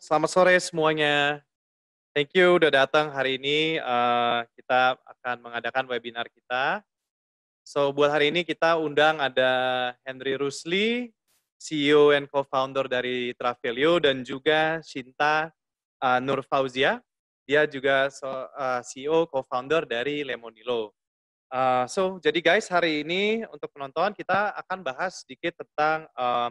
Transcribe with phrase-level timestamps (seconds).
[0.00, 1.40] selamat sore semuanya.
[2.12, 3.80] Thank you udah datang hari ini.
[3.80, 6.80] Uh, kita akan mengadakan webinar kita.
[7.64, 11.12] So buat hari ini kita undang ada Henry Rusli,
[11.60, 15.52] CEO and co-founder dari Travelio dan juga Shinta
[16.00, 17.00] uh, Nur Fauzia.
[17.46, 20.92] Dia juga so, uh, CEO co-founder dari Lemonilo.
[21.46, 26.50] Uh, so jadi guys hari ini untuk penonton kita akan bahas sedikit tentang uh,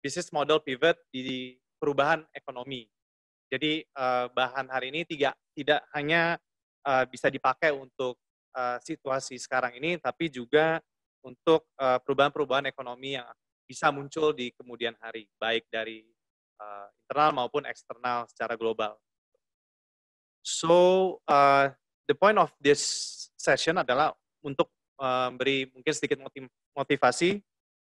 [0.00, 2.84] business model pivot di perubahan ekonomi.
[3.48, 6.36] Jadi uh, bahan hari ini tidak tidak hanya
[6.84, 8.20] uh, bisa dipakai untuk
[8.54, 10.78] uh, situasi sekarang ini, tapi juga
[11.20, 13.28] untuk perubahan-perubahan ekonomi yang
[13.68, 16.00] bisa muncul di kemudian hari, baik dari
[16.56, 18.96] uh, internal maupun eksternal secara global.
[20.40, 21.70] So uh,
[22.08, 22.80] the point of this
[23.36, 26.20] session adalah untuk memberi mungkin sedikit
[26.76, 27.40] motivasi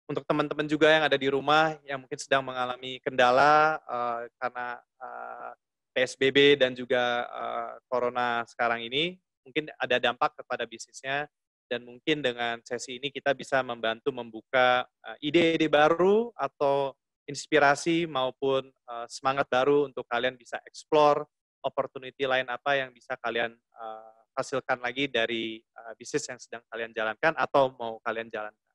[0.10, 5.54] untuk teman-teman juga yang ada di rumah yang mungkin sedang mengalami kendala uh, karena uh,
[5.54, 11.30] eh, PSBB dan juga uh, Corona sekarang ini, mungkin ada dampak kepada bisnisnya
[11.70, 14.90] dan mungkin dengan sesi ini kita bisa membantu membuka
[15.22, 16.98] ide-ide uh, baru atau
[17.30, 21.30] inspirasi maupun uh, semangat baru untuk kalian bisa explore
[21.62, 26.90] opportunity lain apa yang bisa kalian uh, hasilkan lagi dari uh, bisnis yang sedang kalian
[26.98, 28.69] jalankan atau mau kalian jalankan.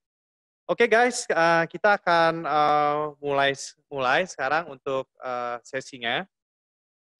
[0.64, 3.52] Oke okay guys, uh, kita akan uh, mulai
[3.92, 6.24] mulai sekarang untuk uh, sesinya.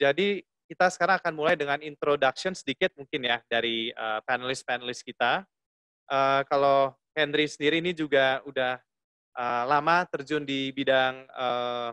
[0.00, 5.44] Jadi kita sekarang akan mulai dengan introduction sedikit mungkin ya dari uh, panelis-panelis kita.
[6.08, 8.80] Uh, kalau Henry sendiri ini juga udah
[9.36, 11.92] uh, lama terjun di bidang uh,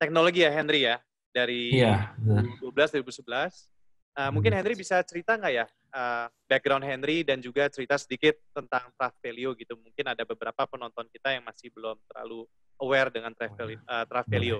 [0.00, 0.96] teknologi ya Henry ya
[1.36, 2.16] dari iya,
[2.64, 3.75] 2012 2011.
[4.16, 4.64] Uh, mungkin hmm.
[4.64, 9.76] Henry bisa cerita nggak ya uh, background Henry dan juga cerita sedikit tentang Travelio gitu.
[9.76, 12.48] Mungkin ada beberapa penonton kita yang masih belum terlalu
[12.80, 13.80] aware dengan Travelio.
[13.84, 14.58] Uh, Travelio.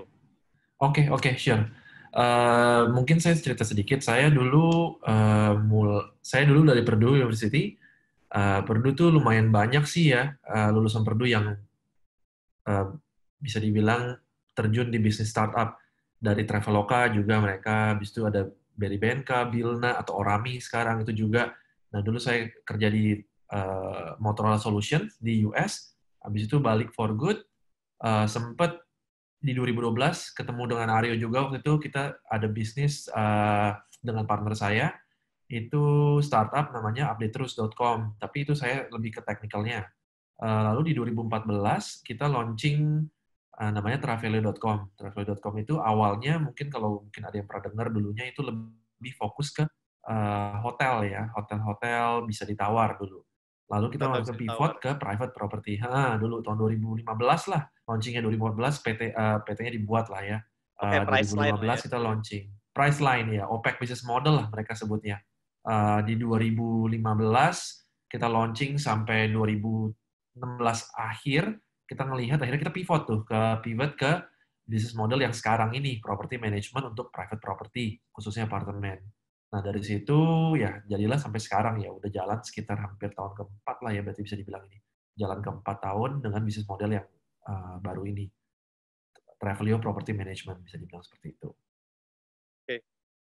[0.77, 1.65] Oke, okay, oke, okay, sure.
[2.13, 4.01] Uh, mungkin saya cerita sedikit.
[4.05, 7.73] Saya dulu uh, mul saya dulu dari Purdue University.
[8.29, 11.55] Uh, Purdue tuh lumayan banyak sih ya uh, lulusan Purdue yang
[12.67, 12.85] uh,
[13.39, 14.19] bisa dibilang
[14.51, 15.79] terjun di bisnis startup
[16.17, 17.95] dari Traveloka juga mereka.
[17.95, 21.51] Habis itu ada dari BNK, Bilna, atau Orami sekarang itu juga.
[21.91, 23.17] Nah, dulu saya kerja di
[23.51, 27.41] uh, Motorola Solutions di US, habis itu balik for good,
[28.05, 28.77] uh, sempet
[29.41, 31.73] di 2012 ketemu dengan Aryo juga waktu itu.
[31.89, 34.93] Kita ada bisnis uh, dengan partner saya.
[35.49, 39.87] Itu startup namanya updateterus.com tapi itu saya lebih ke teknikalnya
[40.41, 43.05] uh, lalu di 2014 kita launching
[43.57, 44.93] uh, namanya travelio.com.
[44.93, 49.65] Travelio.com itu awalnya mungkin kalau mungkin ada yang pernah dengar dulunya itu lebih fokus ke
[50.07, 53.21] uh, hotel ya, hotel-hotel bisa ditawar dulu.
[53.67, 55.75] Lalu kita langsung pivot ke private property.
[55.83, 57.03] Ha, dulu tahun 2015
[57.51, 60.39] lah, launchingnya 2015 PT uh, PT-nya dibuat lah ya.
[60.79, 61.75] Uh, okay, 2015 line ya.
[61.75, 62.45] kita launching.
[62.71, 65.19] Price line ya, OPEC business model lah mereka sebutnya.
[65.67, 66.95] Uh, di 2015
[68.07, 69.91] kita launching sampai 2016
[70.95, 74.11] akhir kita ngelihat akhirnya kita pivot tuh ke pivot ke
[74.67, 78.99] bisnis model yang sekarang ini property management untuk private property khususnya apartemen.
[79.47, 80.19] Nah dari situ
[80.59, 84.35] ya jadilah sampai sekarang ya udah jalan sekitar hampir tahun keempat lah ya berarti bisa
[84.35, 84.83] dibilang ini
[85.15, 87.07] jalan keempat tahun dengan bisnis model yang
[87.47, 88.27] uh, baru ini
[89.39, 91.49] Travelio Property Management bisa dibilang seperti itu.
[91.49, 92.79] Oke, okay.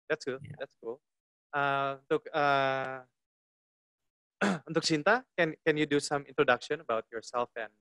[0.09, 0.57] that's good, yeah.
[0.57, 0.99] that's cool.
[1.49, 3.05] Uh, untuk uh,
[4.69, 7.71] untuk Sinta, can can you do some introduction about yourself and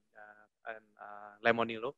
[0.69, 1.97] and uh, Lemonilo?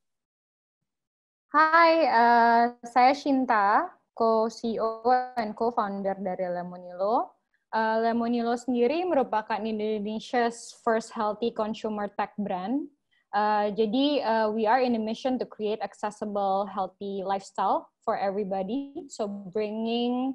[1.50, 5.02] Hai, uh, saya Shinta, co-CEO
[5.34, 7.34] and co-founder dari Lemonilo.
[7.74, 12.86] Uh, Lemonilo sendiri merupakan Indonesia's first healthy consumer tech brand.
[13.30, 19.06] Uh, jadi uh, we are in a mission to create accessible, healthy lifestyle for everybody.
[19.06, 20.34] So bringing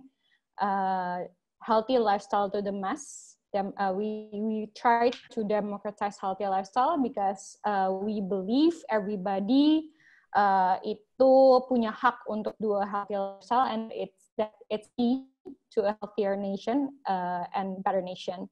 [0.60, 1.28] uh,
[1.60, 7.56] healthy lifestyle to the mass dem, uh, we we try to democratize healthy lifestyle because
[7.64, 9.96] uh, we believe everybody
[10.36, 15.32] uh, itu punya hak untuk dua healthy lifestyle and it's that it's key
[15.72, 18.52] to a healthier nation uh, and better nation.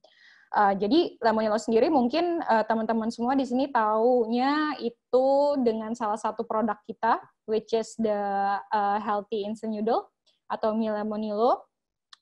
[0.53, 6.45] Uh, jadi Lemonilo sendiri mungkin uh, teman-teman semua di sini taunya itu dengan salah satu
[6.45, 7.17] produk kita,
[7.49, 8.21] which is the
[8.69, 10.13] uh, healthy instant noodle
[10.45, 11.72] atau mie Lemonilo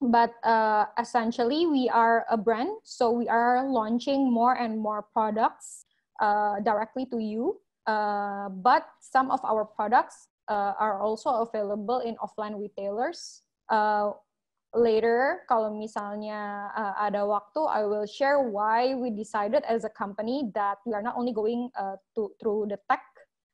[0.01, 5.85] but uh, essentially we are a brand so we are launching more and more products
[6.21, 7.57] uh, directly to you.
[7.87, 13.41] Uh, but some of our products uh, are also available in offline retailers.
[13.69, 14.13] Uh,
[14.71, 20.47] later kalau misalnya uh, ada waktu I will share why we decided as a company
[20.55, 21.67] that we are not only going
[22.15, 23.03] to through the tech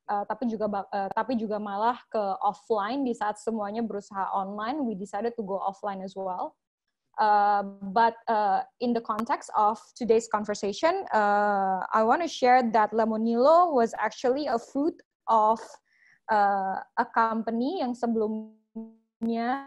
[0.09, 4.95] uh, tapi juga uh, tapi juga malah ke offline di saat semuanya berusaha online we
[4.95, 6.55] decided to go offline as well.
[7.17, 12.93] Uh, but uh, in the context of today's conversation uh, I want to share that
[12.93, 14.93] Lemonilo was actually a fruit
[15.25, 15.57] of
[16.29, 19.65] uh, a company yang sebelumnya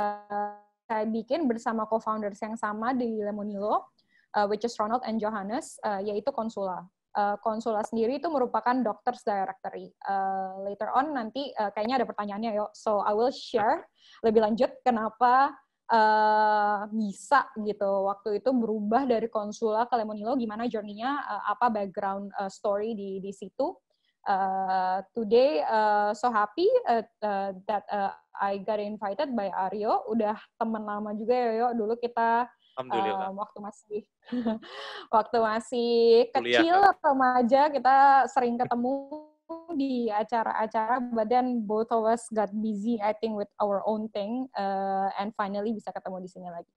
[0.00, 0.56] uh,
[0.88, 3.84] saya bikin bersama co-founders yang sama di Lemonilo
[4.32, 9.22] uh, which is Ronald and Johannes uh, yaitu Konsula uh, Konsula sendiri itu merupakan Doctors
[9.22, 9.90] Directory.
[10.04, 12.70] Uh, later on nanti uh, kayaknya ada pertanyaannya yuk.
[12.74, 13.86] So I will share
[14.26, 15.54] lebih lanjut kenapa
[15.90, 22.30] uh, bisa gitu waktu itu berubah dari Konsula ke Lemonilo, gimana journey-nya, uh, apa background
[22.38, 23.74] uh, story di di situ.
[24.24, 30.32] Uh, today uh, so happy uh, uh, that uh, I got invited by Aryo, udah
[30.56, 31.72] teman lama juga ya yuk.
[31.76, 33.30] Dulu kita Alhamdulillah.
[33.30, 34.00] Um, waktu masih
[35.16, 35.92] waktu masih
[36.34, 37.96] kecil Kuliah, remaja kita
[38.30, 38.94] sering ketemu
[39.76, 44.48] di acara-acara, but then both of us got busy, I think, with our own thing,
[44.56, 46.72] uh, and finally bisa ketemu di sini lagi.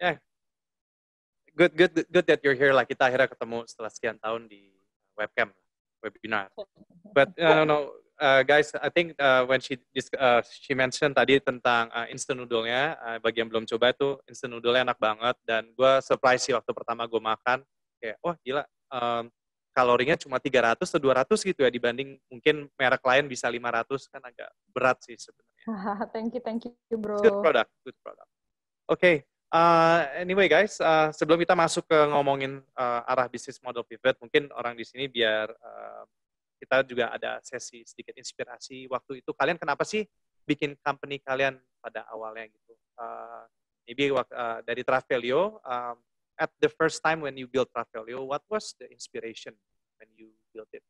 [0.00, 0.16] Yeah,
[1.56, 2.88] good, good, good that you're here lah.
[2.88, 4.72] Kita akhirnya ketemu setelah sekian tahun di
[5.16, 5.52] webcam,
[6.00, 6.48] webinar.
[7.16, 7.76] But uh, no, no,
[8.22, 9.82] uh, guys, I think uh, when she
[10.14, 14.54] uh, she mentioned tadi tentang uh, instant noodle-nya, uh, bagi yang belum coba itu instant
[14.54, 17.66] noodle-nya enak banget dan gue surprise sih waktu pertama gue makan
[17.98, 18.62] kayak wah gila
[18.94, 19.26] um,
[19.74, 24.50] kalorinya cuma 300 atau 200 gitu ya dibanding mungkin merek lain bisa 500 kan agak
[24.70, 25.56] berat sih sebenarnya.
[26.14, 27.18] thank you, thank you, bro.
[27.18, 28.30] Good product, good product.
[28.90, 29.16] Oke, okay.
[29.54, 34.52] uh, anyway guys, uh, sebelum kita masuk ke ngomongin uh, arah bisnis model pivot, mungkin
[34.52, 36.04] orang di sini biar uh,
[36.62, 39.34] kita juga ada sesi sedikit inspirasi waktu itu.
[39.34, 40.06] Kalian kenapa sih
[40.46, 42.78] bikin company kalian pada awalnya gitu?
[42.94, 43.42] Uh,
[43.82, 45.98] maybe uh, dari Travelio, um,
[46.38, 49.50] at the first time when you build Travelio, what was the inspiration
[49.98, 50.86] when you built it?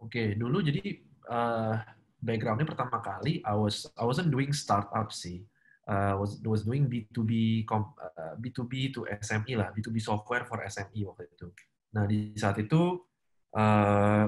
[0.00, 1.00] Oke, okay, dulu jadi
[1.32, 1.80] uh,
[2.20, 5.44] backgroundnya pertama kali I was I wasn't doing startup sih.
[5.88, 11.24] Uh, was was doing B2B uh, B2B to SME lah, B2B software for SME waktu
[11.32, 11.48] itu.
[11.96, 13.09] Nah di saat itu
[13.54, 14.24] uh,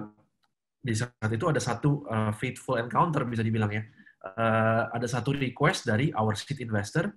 [0.82, 3.82] di saat itu ada satu uh, faithful encounter bisa dibilang ya.
[4.22, 7.10] Uh, ada satu request dari our seed investor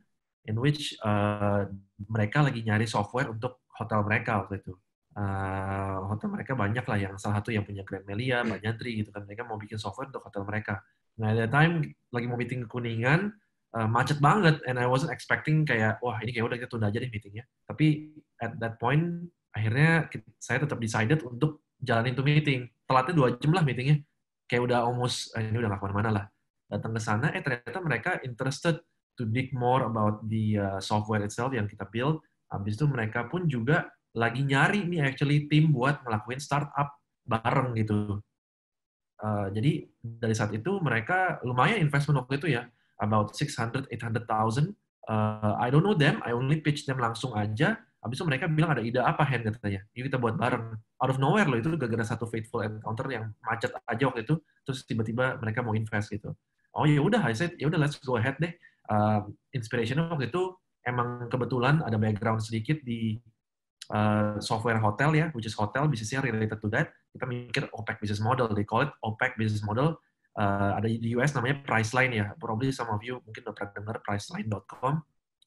[0.49, 1.65] in which uh,
[2.09, 4.73] mereka lagi nyari software untuk hotel mereka waktu itu.
[5.15, 8.57] Uh, hotel mereka banyak lah yang salah satu yang punya Grand Melia, hmm.
[8.57, 9.25] Banyantri gitu kan.
[9.25, 10.81] Mereka mau bikin software untuk hotel mereka.
[11.15, 13.31] Nah, that time lagi mau meeting ke Kuningan,
[13.75, 16.99] uh, macet banget and I wasn't expecting kayak wah ini kayak udah kita tunda aja
[17.01, 17.43] deh meetingnya.
[17.67, 22.69] Tapi at that point akhirnya saya tetap decided untuk jalanin tuh meeting.
[22.85, 24.01] Telatnya dua jam lah meetingnya.
[24.45, 26.25] Kayak udah almost, eh, ini udah gak ke mana-mana lah.
[26.69, 28.81] Datang ke sana, eh ternyata mereka interested
[29.15, 32.21] to dig more about the uh, software itself yang kita build.
[32.51, 36.95] Habis itu mereka pun juga lagi nyari nih actually tim buat ngelakuin startup
[37.25, 38.21] bareng gitu.
[39.15, 42.67] Uh, jadi dari saat itu mereka lumayan investment waktu itu ya,
[42.99, 44.75] about 600 800,000.
[45.05, 48.77] Uh, I don't know them, I only pitch them langsung aja Habis itu mereka bilang
[48.77, 49.81] ada ide apa Hen katanya.
[49.97, 50.77] Yuk kita buat bareng.
[51.01, 54.37] Out of nowhere loh itu gara-gara satu faithful encounter yang macet aja waktu itu.
[54.61, 56.37] Terus tiba-tiba mereka mau invest gitu.
[56.77, 58.53] Oh ya udah, I said ya udah let's go ahead deh.
[58.85, 59.25] Uh,
[59.57, 60.53] inspiration waktu itu
[60.85, 63.17] emang kebetulan ada background sedikit di
[63.89, 66.93] uh, software hotel ya, which is hotel bisnisnya related to that.
[67.09, 69.97] Kita mikir OPEC business model, they call it OPEC business model.
[70.35, 73.95] Uh, ada di US namanya Priceline ya, probably some of you mungkin udah pernah dengar
[74.05, 75.01] Priceline.com.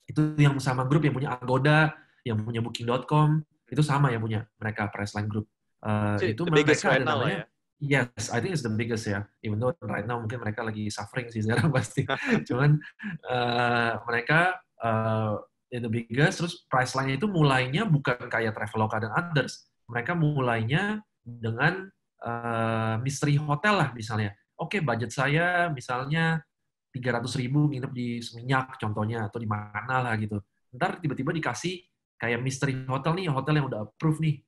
[0.09, 1.93] Itu yang sama grup yang punya Agoda,
[2.29, 5.49] yang punya Booking.com itu sama yang punya mereka Priceline Group.
[5.81, 7.43] Uh, itu mereka right ada namanya.
[7.45, 7.47] Ya?
[7.79, 9.23] Yes, I think it's the biggest ya.
[9.47, 12.03] Even though right now mungkin mereka lagi suffering sih sekarang pasti.
[12.49, 12.81] Cuman
[13.31, 15.39] uh, mereka uh,
[15.71, 16.43] the biggest.
[16.43, 19.71] Terus Priceline itu mulainya bukan kayak Traveloka dan others.
[19.87, 21.87] Mereka mulainya dengan
[22.25, 24.35] uh, mystery hotel lah misalnya.
[24.59, 26.43] Oke, okay, budget saya misalnya
[26.91, 30.43] 300 ribu nginep di Seminyak contohnya atau di mana lah gitu.
[30.75, 31.79] Ntar tiba-tiba dikasih
[32.19, 34.43] kayak mystery hotel nih, hotel yang udah approve nih.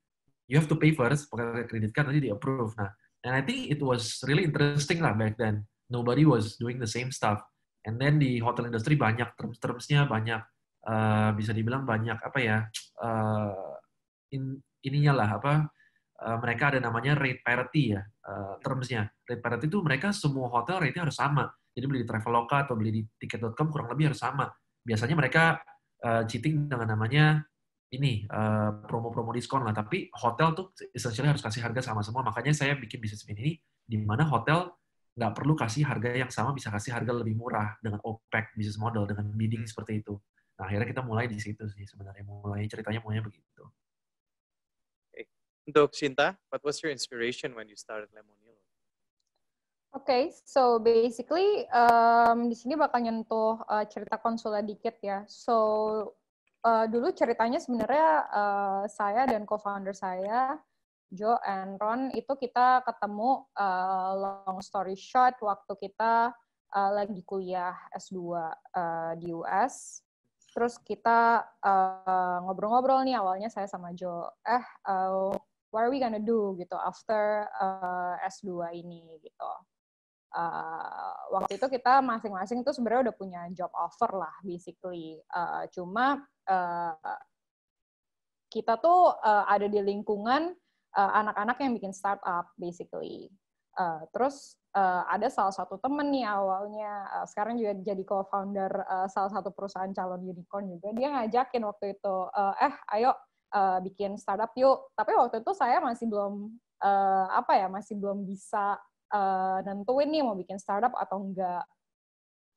[0.50, 2.74] You have to pay first, pakai kredit card nanti di approve.
[2.74, 2.90] Nah,
[3.22, 5.62] and I think it was really interesting lah back then.
[5.86, 7.38] Nobody was doing the same stuff.
[7.86, 10.42] And then di hotel industry banyak terms-termsnya, banyak
[10.86, 12.58] uh, bisa dibilang banyak apa ya
[13.02, 13.76] uh,
[14.32, 15.52] in, ininya lah apa
[16.24, 19.08] uh, mereka ada namanya rate parity ya uh, termsnya.
[19.26, 21.48] Rate parity itu mereka semua hotel rate-nya harus sama.
[21.70, 24.50] Jadi beli di Traveloka atau beli di tiket.com kurang lebih harus sama.
[24.82, 25.60] Biasanya mereka
[26.04, 27.44] uh, cheating dengan namanya
[27.90, 32.22] ini uh, promo-promo diskon lah, tapi hotel tuh essentially harus kasih harga sama semua.
[32.22, 34.70] Makanya saya bikin bisnis ini di mana hotel
[35.18, 39.10] nggak perlu kasih harga yang sama, bisa kasih harga lebih murah dengan OPEC bisnis model
[39.10, 39.70] dengan bidding hmm.
[39.70, 40.14] seperti itu.
[40.54, 43.66] Nah akhirnya kita mulai di situ sih sebenarnya mulai ceritanya mulai begitu.
[45.70, 48.58] Untuk Shinta, what was your inspiration when you started Lemonilo?
[49.90, 55.26] Oke, okay, so basically um, di sini bakal nyentuh uh, cerita konsula dikit ya.
[55.26, 56.14] So
[56.64, 60.56] uh, dulu ceritanya sebenarnya uh, saya dan co-founder saya
[61.10, 64.10] Joe and Ron itu kita ketemu uh,
[64.46, 66.30] long story short waktu kita
[66.70, 70.06] uh, lagi kuliah S2 uh, di US.
[70.50, 71.46] Terus kita
[72.42, 75.30] ngobrol-ngobrol uh, nih awalnya saya sama Joe, eh uh,
[75.70, 79.50] what are we gonna do gitu after uh, S2 ini gitu.
[80.30, 85.18] Uh, waktu itu kita masing-masing tuh sebenarnya udah punya job offer lah basically.
[85.30, 86.94] Uh, cuma uh,
[88.50, 90.54] kita tuh uh, ada di lingkungan
[90.90, 93.30] anak-anak yang bikin startup basically.
[93.78, 99.06] Uh, terus uh, ada salah satu temen nih awalnya uh, sekarang juga jadi co-founder uh,
[99.06, 103.14] salah satu perusahaan calon unicorn juga dia ngajakin waktu itu uh, eh ayo
[103.54, 108.26] uh, bikin startup yuk tapi waktu itu saya masih belum uh, apa ya masih belum
[108.26, 108.78] bisa
[109.10, 111.64] uh, nentuin nih mau bikin startup atau enggak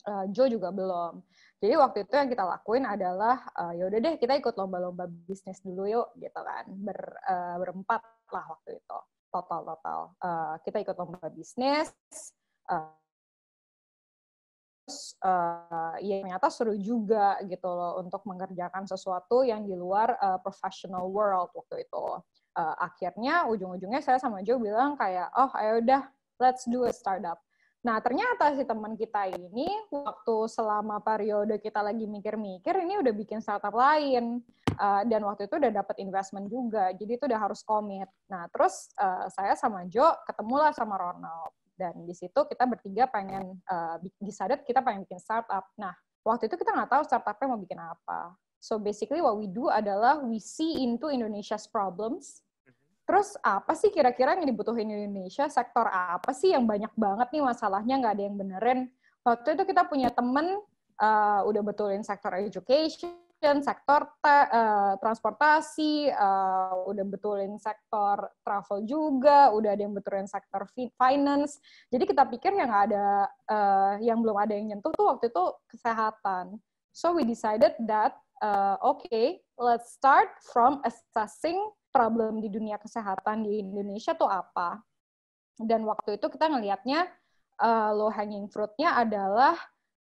[0.08, 1.22] uh, Joe juga belum
[1.64, 5.62] jadi waktu itu yang kita lakuin adalah uh, ya udah deh kita ikut lomba-lomba bisnis
[5.62, 9.00] dulu yuk gitu kan Ber, uh, berempat lah waktu itu
[9.34, 10.00] total total.
[10.22, 11.90] Uh, kita ikut lomba bisnis.
[12.70, 12.94] Uh,
[15.26, 21.10] uh, ya ternyata seru juga gitu loh untuk mengerjakan sesuatu yang di luar uh, professional
[21.10, 22.06] world waktu itu.
[22.54, 26.06] Uh, akhirnya ujung-ujungnya saya sama Joe bilang kayak oh ayo udah
[26.42, 27.42] let's do a startup.
[27.84, 33.44] Nah, ternyata si teman kita ini waktu selama periode kita lagi mikir-mikir ini udah bikin
[33.44, 34.40] startup lain
[34.80, 36.96] uh, dan waktu itu udah dapat investment juga.
[36.96, 38.08] Jadi itu udah harus komit.
[38.32, 43.60] Nah, terus uh, saya sama Jo ketemulah sama Ronald dan di situ kita bertiga pengen
[43.68, 45.68] uh, decided kita pengen bikin startup.
[45.76, 45.92] Nah,
[46.24, 48.32] waktu itu kita nggak tahu startupnya mau bikin apa.
[48.64, 52.40] So basically what we do adalah we see into Indonesia's problems
[53.04, 55.48] Terus apa sih kira-kira yang dibutuhin Indonesia?
[55.52, 58.80] Sektor apa sih yang banyak banget nih masalahnya nggak ada yang benerin?
[59.24, 60.60] Waktu itu kita punya temen
[61.00, 69.76] uh, udah betulin sektor education, sektor uh, transportasi, uh, udah betulin sektor travel juga, udah
[69.76, 70.64] ada yang betulin sektor
[70.96, 71.60] finance.
[71.92, 75.44] Jadi kita pikir yang ada, uh, yang belum ada yang nyentuh tuh waktu itu
[75.76, 76.56] kesehatan.
[76.96, 81.60] So we decided that, uh, okay, let's start from assessing
[81.94, 84.82] problem di dunia kesehatan di Indonesia tuh apa.
[85.54, 87.06] Dan waktu itu kita ngelihatnya
[87.62, 89.54] uh, low hanging fruitnya adalah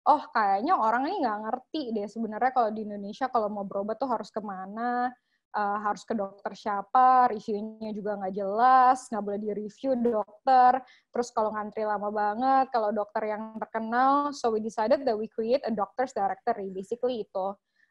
[0.07, 4.11] oh kayaknya orang ini nggak ngerti deh sebenarnya kalau di Indonesia kalau mau berobat tuh
[4.11, 5.11] harus ke mana,
[5.55, 11.55] uh, harus ke dokter siapa, reviewnya juga nggak jelas, nggak boleh di-review dokter, terus kalau
[11.55, 16.11] ngantri lama banget, kalau dokter yang terkenal, so we decided that we create a doctor's
[16.17, 17.47] directory, basically itu.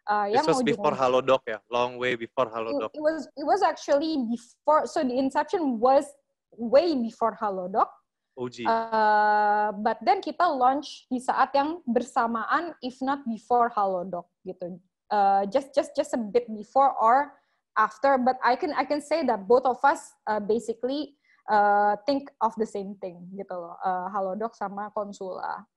[0.07, 2.89] Uh, This was before Halodoc ya, long way before Halodoc.
[2.93, 4.89] It, it was it was actually before.
[4.89, 6.09] So the inception was
[6.57, 7.87] way before Halodoc.
[8.37, 8.65] OG.
[8.65, 14.79] Uh, but then kita launch di saat yang bersamaan, if not before Halodoc gitu.
[15.11, 17.35] Uh, just just just a bit before or
[17.77, 18.17] after.
[18.17, 21.13] But I can I can say that both of us uh, basically
[21.45, 23.77] uh, think of the same thing gitu loh.
[23.85, 25.67] Uh, Halodoc sama Konsula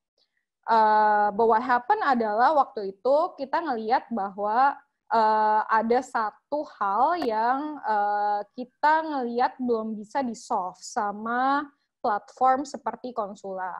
[0.68, 4.76] uh, but what happen adalah waktu itu kita ngelihat bahwa
[5.12, 11.64] uh, ada satu hal yang uh, kita ngelihat belum bisa di solve sama
[12.02, 13.72] platform seperti Konsula.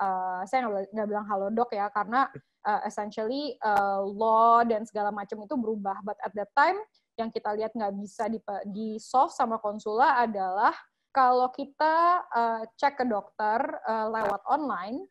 [0.00, 2.30] Uh, saya nggak bilang halodoc ya karena
[2.64, 6.02] uh, essentially uh, law dan segala macam itu berubah.
[6.02, 6.78] But at that time
[7.18, 10.72] yang kita lihat nggak bisa di, di solve sama Konsula adalah
[11.10, 15.04] kalau kita uh, cek ke dokter uh, lewat online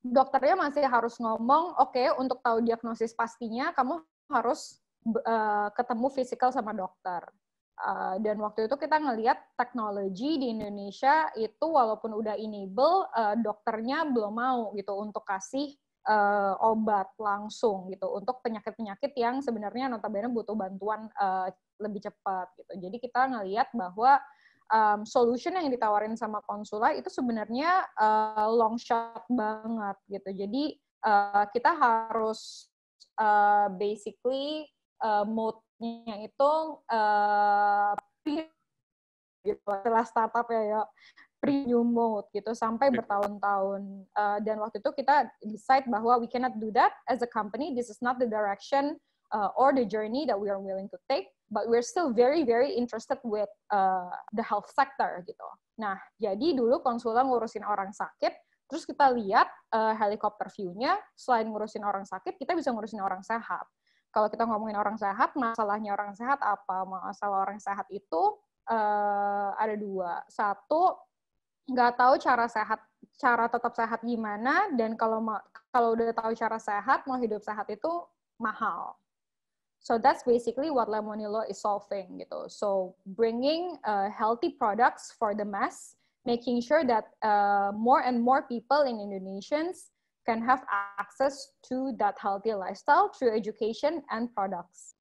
[0.00, 4.00] dokternya masih harus ngomong, oke okay, untuk tahu diagnosis pastinya kamu
[4.32, 7.20] harus uh, ketemu fisikal sama dokter.
[7.80, 14.04] Uh, dan waktu itu kita ngelihat teknologi di Indonesia itu walaupun udah enable, uh, dokternya
[14.12, 15.72] belum mau gitu untuk kasih
[16.04, 21.48] uh, obat langsung gitu untuk penyakit-penyakit yang sebenarnya notabene butuh bantuan uh,
[21.80, 22.72] lebih cepat gitu.
[22.88, 24.20] Jadi kita ngelihat bahwa
[24.70, 30.30] um, solution yang ditawarin sama konsula itu sebenarnya uh, long shot banget gitu.
[30.46, 30.64] Jadi
[31.04, 32.70] uh, kita harus
[33.18, 34.70] uh, basically
[35.02, 36.52] uh, mode-nya itu
[36.88, 37.92] uh,
[39.44, 40.82] gitu setelah startup ya ya
[41.40, 44.04] premium mode gitu sampai bertahun-tahun.
[44.12, 47.72] Uh, dan waktu itu kita decide bahwa we cannot do that as a company.
[47.72, 49.00] This is not the direction
[49.32, 52.72] uh, or the journey that we are willing to take but we're still very very
[52.72, 55.48] interested with uh, the health sector gitu.
[55.82, 58.32] Nah, jadi dulu konsulan ngurusin orang sakit,
[58.70, 63.66] terus kita lihat uh, helikopter view-nya, selain ngurusin orang sakit, kita bisa ngurusin orang sehat.
[64.10, 66.82] Kalau kita ngomongin orang sehat, masalahnya orang sehat apa?
[66.82, 70.20] Masalah orang sehat itu uh, ada dua.
[70.26, 70.98] Satu,
[71.70, 72.80] nggak tahu cara sehat,
[73.16, 75.22] cara tetap sehat gimana, dan kalau
[75.70, 77.90] kalau udah tahu cara sehat, mau hidup sehat itu
[78.36, 78.98] mahal.
[79.80, 82.52] So that's basically what Lemonilo is solving gitu.
[82.52, 85.96] So bringing uh, healthy products for the mass,
[86.28, 89.88] making sure that uh, more and more people in Indonesians
[90.28, 90.60] can have
[91.00, 95.00] access to that healthy lifestyle through education and products.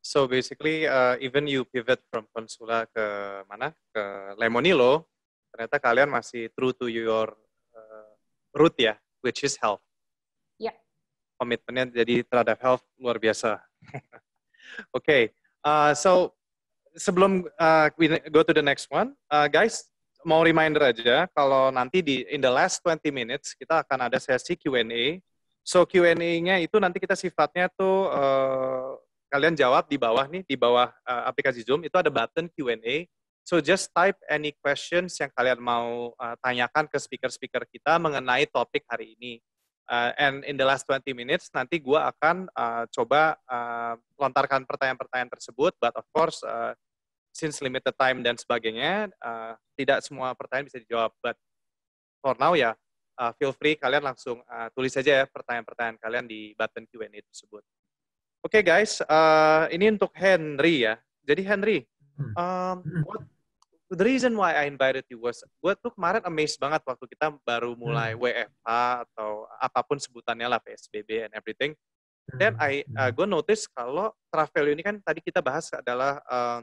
[0.00, 3.04] So basically, uh, even you pivot from Consula ke
[3.50, 4.02] mana ke
[4.38, 5.10] Lemonilo,
[5.50, 7.34] ternyata kalian masih true to your
[7.74, 8.14] uh,
[8.54, 8.94] root ya,
[9.26, 9.82] which is health.
[11.40, 11.48] Ya.
[11.48, 13.56] Komitmennya jadi terhadap health luar biasa.
[14.92, 15.22] Oke, okay.
[15.64, 16.36] uh, so
[16.92, 19.88] sebelum uh, we go to the next one, uh, guys,
[20.20, 24.52] mau reminder aja kalau nanti di in the last 20 minutes kita akan ada sesi
[24.52, 25.18] Q&A.
[25.64, 29.00] So Q&A-nya itu nanti kita sifatnya tuh uh,
[29.32, 33.08] kalian jawab di bawah nih, di bawah uh, aplikasi Zoom, itu ada button Q&A.
[33.48, 38.84] So just type any questions yang kalian mau uh, tanyakan ke speaker-speaker kita mengenai topik
[38.86, 39.40] hari ini.
[39.90, 45.32] Uh, and in the last 20 minutes, nanti gue akan uh, coba uh, lontarkan pertanyaan-pertanyaan
[45.32, 46.76] tersebut, but of course, uh,
[47.34, 51.10] since limited time dan sebagainya, uh, tidak semua pertanyaan bisa dijawab.
[51.22, 51.38] But
[52.22, 52.74] for now ya,
[53.18, 57.62] uh, feel free kalian langsung uh, tulis saja ya pertanyaan-pertanyaan kalian di button Q&A tersebut.
[58.40, 60.96] Oke okay, guys, uh, ini untuk Henry ya.
[61.20, 61.78] Jadi Henry,
[62.38, 63.22] um, what,
[63.90, 67.74] the reason why I invited you was, gue tuh kemarin amazed banget waktu kita baru
[67.74, 68.22] mulai hmm.
[68.22, 68.70] WFH
[69.06, 71.74] atau apa pun sebutannya lah PSBB and everything.
[72.30, 72.54] Hmm.
[72.62, 76.62] I, uh, gue notice kalau travel ini kan tadi kita bahas adalah uh,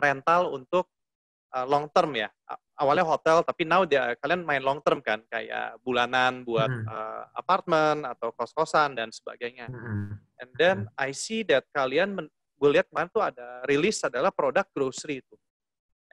[0.00, 0.88] rental untuk
[1.52, 2.32] uh, long term ya.
[2.80, 6.88] Awalnya hotel, tapi now dia kalian main long term kan, kayak bulanan buat hmm.
[6.88, 9.68] uh, apartemen atau kos-kosan dan sebagainya.
[9.68, 10.16] Hmm.
[10.40, 10.96] And then hmm.
[10.96, 12.24] I see that kalian,
[12.56, 15.36] gue lihat kemarin tuh ada rilis adalah produk grocery itu.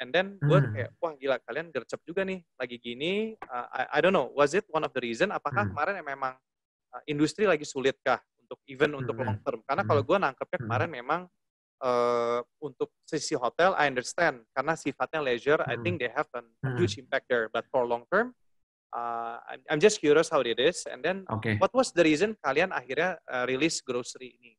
[0.02, 0.74] And then gue hmm.
[0.74, 3.38] kayak, wah gila kalian gercep juga nih, lagi gini.
[3.46, 5.30] Uh, I, I don't know, was it one of the reason?
[5.30, 5.78] Apakah hmm.
[5.78, 6.34] kemarin memang
[6.90, 9.06] uh, industri lagi sulit kah untuk even hmm.
[9.06, 9.62] untuk long term?
[9.62, 11.22] Karena kalau gue nangkepnya kemarin memang
[11.86, 15.70] uh, untuk sisi hotel, I understand karena sifatnya leisure, hmm.
[15.70, 16.82] I think they have a hmm.
[16.82, 17.54] huge impact there.
[17.54, 18.34] But for long term,
[18.98, 20.90] uh, I'm, I'm just curious how it is.
[20.90, 21.62] And then, okay.
[21.62, 24.58] what was the reason kalian akhirnya uh, rilis grocery ini?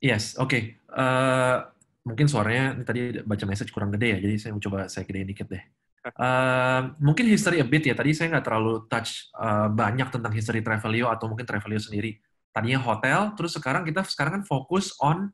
[0.00, 0.48] Yes, oke.
[0.48, 0.80] Okay.
[0.88, 1.68] Uh,
[2.04, 5.28] mungkin suaranya ini tadi baca message kurang gede ya, jadi saya mau coba saya gedein
[5.28, 5.64] dikit deh.
[6.00, 7.92] Uh, mungkin history a bit ya.
[7.92, 12.16] Tadi saya nggak terlalu touch uh, banyak tentang history Travelio atau mungkin Travelio sendiri.
[12.50, 15.28] Tadinya hotel, terus sekarang kita sekarang kan fokus on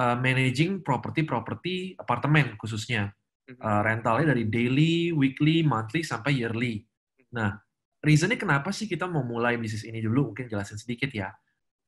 [0.00, 3.12] uh, managing properti-properti apartemen khususnya.
[3.48, 6.84] Uh, rentalnya dari daily, weekly, monthly, sampai yearly.
[7.32, 7.56] Nah,
[8.04, 10.32] reasonnya kenapa sih kita mau mulai bisnis ini dulu?
[10.32, 11.32] Mungkin jelasin sedikit ya.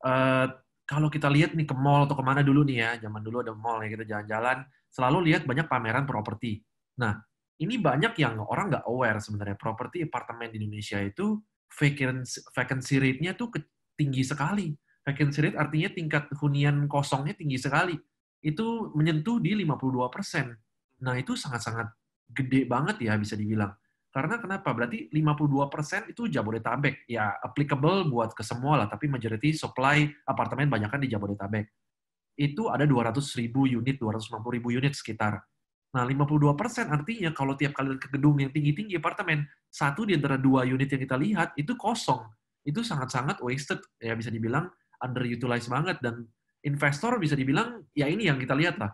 [0.01, 0.49] Uh,
[0.91, 3.55] kalau kita lihat nih ke mall atau ke mana dulu nih ya, zaman dulu ada
[3.55, 6.59] mall ya kita jalan-jalan, selalu lihat banyak pameran properti.
[6.99, 7.15] Nah,
[7.63, 11.39] ini banyak yang orang nggak aware sebenarnya properti apartemen di Indonesia itu
[11.71, 13.55] vacancy, vacancy rate-nya tuh
[13.95, 14.75] tinggi sekali
[15.05, 17.97] vacancy rate artinya tingkat hunian kosongnya tinggi sekali.
[18.41, 21.01] Itu menyentuh di 52%.
[21.05, 21.93] Nah, itu sangat-sangat
[22.29, 23.73] gede banget ya bisa dibilang.
[24.11, 24.75] Karena kenapa?
[24.75, 27.07] Berarti 52% itu Jabodetabek.
[27.07, 31.71] Ya, applicable buat ke semua lah, tapi majority supply apartemen banyak kan di Jabodetabek.
[32.35, 35.39] Itu ada 200 ribu unit, 250 ribu unit sekitar.
[35.95, 40.63] Nah, 52% artinya kalau tiap kali ke gedung yang tinggi-tinggi apartemen, satu di antara dua
[40.63, 42.27] unit yang kita lihat itu kosong.
[42.63, 44.71] Itu sangat-sangat wasted, ya bisa dibilang
[45.01, 46.27] underutilized banget dan
[46.61, 48.93] investor bisa dibilang ya ini yang kita lihat lah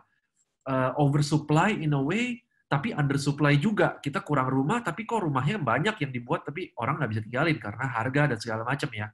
[0.68, 3.96] uh, oversupply in a way tapi undersupply juga.
[3.98, 7.84] Kita kurang rumah tapi kok rumahnya banyak yang dibuat tapi orang nggak bisa tinggalin karena
[7.88, 9.08] harga dan segala macam ya.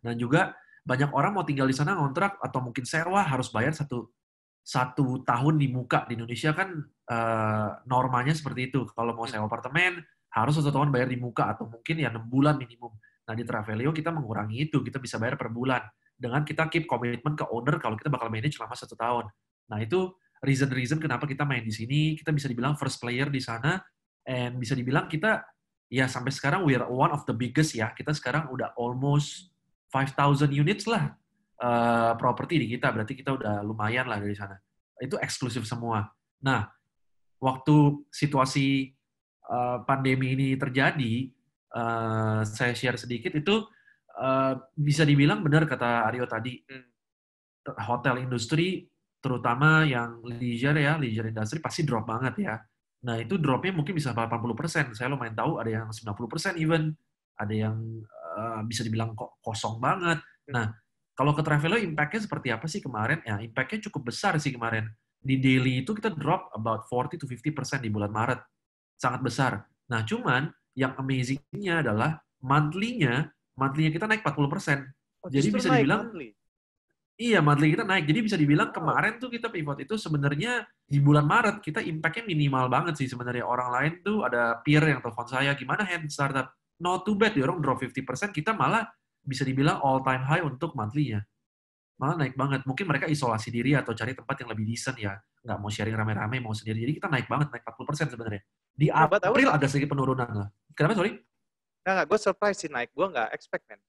[0.00, 4.08] Dan juga banyak orang mau tinggal di sana ngontrak atau mungkin sewa harus bayar satu
[4.64, 6.72] satu tahun di muka di Indonesia kan
[7.12, 8.88] uh, normanya seperti itu.
[8.96, 10.00] Kalau mau sewa apartemen
[10.32, 12.92] harus satu tahun bayar di muka atau mungkin ya enam bulan minimum.
[13.28, 15.84] Nah, di Travelio kita mengurangi itu, kita bisa bayar per bulan.
[16.16, 19.28] Dengan kita keep komitmen ke owner kalau kita bakal manage selama satu tahun.
[19.68, 22.14] Nah, itu reason-reason kenapa kita main di sini.
[22.14, 23.78] Kita bisa dibilang first player di sana,
[24.26, 25.42] and bisa dibilang kita,
[25.88, 27.90] ya sampai sekarang we are one of the biggest ya.
[27.92, 29.50] Kita sekarang udah almost
[29.90, 31.16] 5,000 units lah
[31.62, 32.92] uh, properti di kita.
[32.92, 34.56] Berarti kita udah lumayan lah dari sana.
[34.98, 36.06] Itu eksklusif semua.
[36.42, 36.66] Nah,
[37.40, 38.94] waktu situasi
[39.48, 41.30] uh, pandemi ini terjadi,
[41.74, 43.66] uh, saya share sedikit itu
[44.18, 47.78] uh, bisa dibilang benar kata Aryo tadi hmm.
[47.86, 48.86] hotel industri
[49.18, 52.54] terutama yang leisure ya leisure industry pasti drop banget ya
[53.02, 56.94] nah itu dropnya mungkin bisa 80% saya lumayan tahu ada yang 90% even
[57.38, 57.78] ada yang
[58.34, 60.18] uh, bisa dibilang kok kosong banget
[60.50, 60.74] nah
[61.14, 65.36] kalau ke Travelo impact-nya seperti apa sih kemarin ya impact-nya cukup besar sih kemarin di
[65.42, 68.40] daily itu kita drop about 40 to 50% di bulan Maret.
[68.98, 69.52] Sangat besar.
[69.90, 75.26] Nah, cuman yang amazing-nya adalah monthly-nya, monthly-nya kita naik 40%.
[75.26, 76.34] Oh, Jadi bisa dibilang monthly.
[77.18, 78.06] Iya, monthly kita naik.
[78.06, 82.70] Jadi bisa dibilang kemarin tuh kita pivot itu sebenarnya di bulan Maret kita impact-nya minimal
[82.70, 83.42] banget sih sebenarnya.
[83.42, 86.54] Orang lain tuh ada peer yang telepon saya, gimana hand startup?
[86.78, 88.86] Not too bad, orang drop 50%, kita malah
[89.18, 91.26] bisa dibilang all time high untuk monthly-nya.
[91.98, 92.62] Malah naik banget.
[92.62, 95.18] Mungkin mereka isolasi diri atau cari tempat yang lebih decent ya.
[95.42, 96.86] Nggak mau sharing rame-rame, mau sendiri.
[96.86, 98.46] Jadi kita naik banget, naik 40% sebenarnya.
[98.78, 100.48] Di was- April ada sedikit penurunan lah.
[100.70, 101.18] Kenapa, sorry?
[101.82, 102.94] Nggak, nggak, gue surprise sih naik.
[102.94, 103.82] Gue nggak expect, man.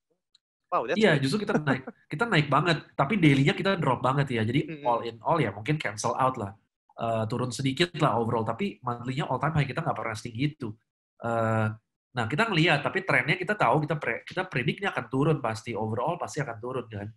[0.69, 1.81] Wow, that's Iya, justru kita naik.
[2.05, 4.45] Kita naik banget, tapi daily-nya kita drop banget ya.
[4.45, 4.85] Jadi Mm-mm.
[4.85, 6.53] all in all ya mungkin cancel out lah.
[6.99, 10.69] Eh, turun sedikit lah overall, tapi monthly-nya all time high kita nggak pernah setinggi itu.
[11.25, 11.67] Eh,
[12.13, 15.73] nah, kita ngelihat, tapi trennya kita tahu, kita pre, kita predik ini akan turun pasti.
[15.73, 17.07] Overall pasti akan turun kan.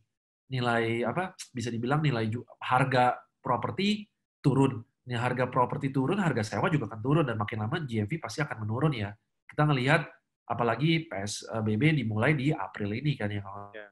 [0.48, 1.36] Nilai apa?
[1.52, 2.24] Bisa dibilang nilai
[2.62, 4.08] harga properti
[4.40, 4.80] turun.
[5.02, 8.62] Nih harga properti turun, harga sewa juga akan turun dan makin lama GMV pasti akan
[8.62, 9.10] menurun ya.
[9.50, 13.88] Kita ngelihat apalagi PSBB dimulai di April ini kan ya Ya.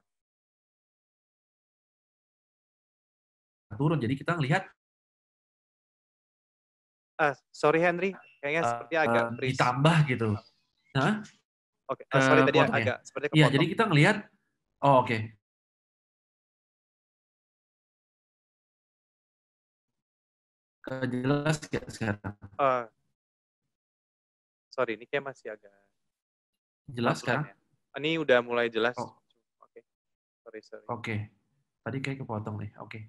[3.75, 3.97] turun.
[3.97, 4.67] Jadi kita ngelihat
[7.21, 9.53] Ah, sorry Henry, kayaknya seperti agak eh, freeze.
[9.53, 10.29] ditambah gitu.
[10.97, 11.21] Hah?
[11.85, 12.81] Oke, ah, sorry tadi kepotong ya?
[12.81, 14.17] agak seperti Iya, jadi kita ngelihat
[14.81, 15.17] oh oke.
[20.81, 22.33] Eh, Jelas nggak sekarang?
[22.57, 22.83] Eh,
[24.73, 25.69] sorry, ini kayak masih agak
[26.91, 27.47] Jelas sekarang?
[27.47, 27.59] pelan-pelan
[27.95, 27.99] ya.
[27.99, 28.95] Ini udah mulai jelas.
[28.99, 29.11] Oh.
[29.63, 29.79] Oke,
[30.43, 30.85] sorry sorry.
[30.87, 31.15] Oke.
[31.81, 32.71] Tadi kayak kepotong nih.
[32.79, 32.99] Oke.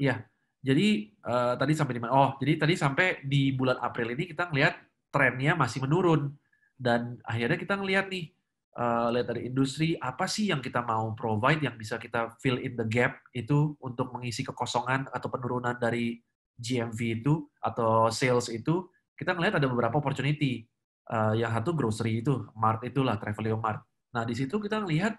[0.00, 0.24] Iya.
[0.64, 2.12] Jadi eh, tadi sampai di mana?
[2.16, 4.74] Oh, jadi tadi sampai di bulan April ini kita ngelihat
[5.12, 6.32] trennya masih menurun
[6.80, 8.32] dan akhirnya kita ngelihat nih
[8.72, 12.80] eh, lihat dari industri apa sih yang kita mau provide yang bisa kita fill in
[12.80, 16.16] the gap itu untuk mengisi kekosongan atau penurunan dari
[16.56, 20.66] GMV itu atau sales itu kita ngelihat ada beberapa opportunity.
[21.04, 23.84] Eh, yang satu grocery itu, Mart itulah Travelio Mart.
[24.16, 25.12] Nah, di situ kita ngelihat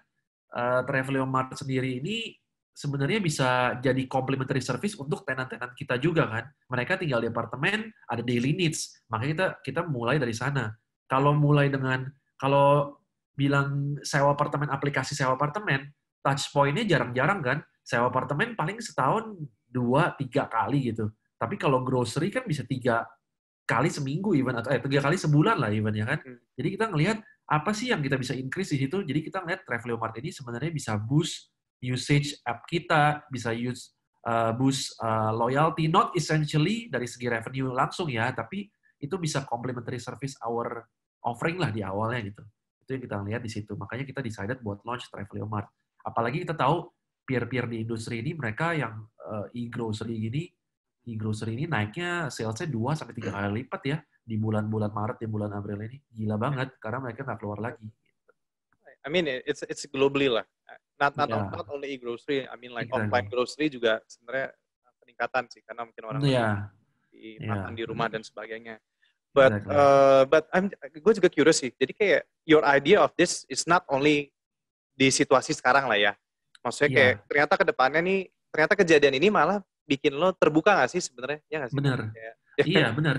[0.56, 2.34] eh, Travelio Mart sendiri ini
[2.76, 3.48] sebenarnya bisa
[3.80, 6.44] jadi complementary service untuk tenan-tenan kita juga kan.
[6.68, 9.00] Mereka tinggal di apartemen, ada daily needs.
[9.08, 10.74] Makanya kita kita mulai dari sana.
[11.06, 12.04] Kalau mulai dengan
[12.36, 12.98] kalau
[13.32, 15.88] bilang sewa apartemen aplikasi sewa apartemen,
[16.20, 17.58] touch point-nya jarang-jarang kan.
[17.86, 19.38] Sewa apartemen paling setahun
[19.70, 21.08] dua tiga kali gitu.
[21.38, 23.06] Tapi kalau grocery kan bisa tiga
[23.66, 26.22] kali seminggu even atau eh tiga kali sebulan lah even ya kan.
[26.22, 26.38] Hmm.
[26.54, 29.02] Jadi kita ngelihat apa sih yang kita bisa increase di situ.
[29.02, 31.50] Jadi kita ngelihat Travelio Mart ini sebenarnya bisa boost
[31.82, 33.94] usage app kita, bisa use
[34.26, 38.66] uh, boost uh, loyalty, not essentially dari segi revenue langsung ya, tapi
[38.98, 40.86] itu bisa complementary service our
[41.26, 42.42] offering lah di awalnya gitu.
[42.86, 43.74] Itu yang kita lihat di situ.
[43.74, 45.70] Makanya kita decided buat launch Travelio Mart.
[46.06, 46.86] Apalagi kita tahu
[47.26, 50.46] peer-peer di industri ini mereka yang uh, e-grocery gini,
[51.06, 55.54] e-grocery ini naiknya salesnya 2 sampai tiga kali lipat ya di bulan-bulan Maret, di bulan
[55.54, 56.02] April ini.
[56.10, 57.86] Gila banget karena mereka nggak keluar lagi.
[59.06, 60.42] I mean it's it's globally lah.
[60.98, 61.46] Not not, Yeah.
[61.52, 63.06] not only e-grocery, I mean like Exactly.
[63.06, 64.50] offline grocery juga sebenarnya
[64.98, 66.48] peningkatan sih karena mungkin orang Iya,
[67.14, 67.46] di Iya.
[67.54, 68.82] makan di rumah dan sebagainya.
[69.30, 69.76] But Exactly.
[69.78, 71.70] uh, but I'm gue juga curious sih.
[71.76, 74.32] Jadi kayak your idea of this is not only
[74.96, 76.12] di situasi sekarang lah ya.
[76.64, 76.96] Maksudnya Iya.
[76.98, 81.40] kayak ternyata ke depannya nih ternyata kejadian ini malah bikin lo terbuka gak sih sebenarnya?
[81.46, 81.76] Ya gak sih?
[81.78, 82.00] bener.
[82.12, 83.16] Kayak- Iya benar.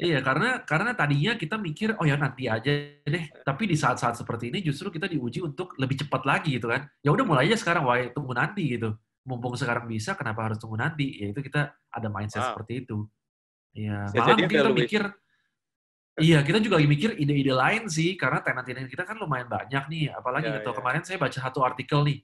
[0.00, 2.70] Iya karena karena tadinya kita mikir oh ya nanti aja
[3.06, 3.24] deh.
[3.40, 6.90] Tapi di saat-saat seperti ini justru kita diuji untuk lebih cepat lagi gitu kan.
[6.98, 8.98] Ya udah mulai aja sekarang, wah tunggu nanti gitu.
[9.22, 11.06] Mumpung sekarang bisa, kenapa harus tunggu nanti?
[11.22, 12.48] Ya itu kita ada mindset Wow.
[12.50, 12.98] seperti itu.
[13.78, 14.10] Iya.
[14.10, 14.80] Malah jadi mungkin kita evaluation.
[14.82, 15.02] mikir,
[16.20, 20.10] iya kita juga lagi mikir ide-ide lain sih karena tenant-tenant kita kan lumayan banyak nih.
[20.12, 20.76] Apalagi Ya, gitu ya.
[20.76, 22.18] kemarin saya baca satu artikel nih.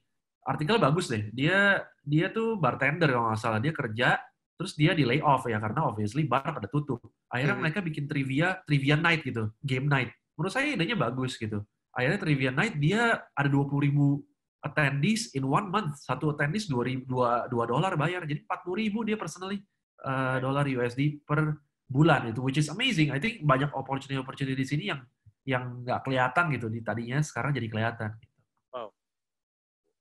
[0.46, 1.26] Artikel bagus deh.
[1.34, 4.08] Dia dia tuh bartender kalau nggak salah dia kerja
[4.56, 7.02] terus dia di lay off ya karena obviously bar pada tutup.
[7.28, 7.62] Akhirnya Hmm.
[7.66, 10.14] mereka bikin trivia trivia night gitu, game night.
[10.38, 11.60] Menurut saya idenya bagus gitu.
[11.92, 14.22] Akhirnya trivia night dia ada 20 ribu
[14.64, 16.00] attendees in one month.
[16.00, 18.24] Satu attendees 2 ribu, 2, dolar bayar.
[18.24, 19.60] Jadi 40 ribu dia personally
[20.04, 21.56] uh, dolar USD per
[21.86, 23.14] bulan itu, which is amazing.
[23.14, 25.00] I think banyak opportunity-opportunity di sini yang
[25.46, 28.10] yang nggak kelihatan gitu di tadinya sekarang jadi kelihatan.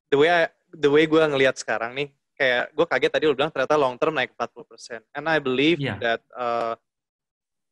[0.10, 3.48] The way I- the way gue ngelihat sekarang nih kayak gue kaget tadi lu bilang
[3.52, 5.00] ternyata long term naik 40%.
[5.16, 5.96] And I believe Iya.
[6.04, 6.76] that uh,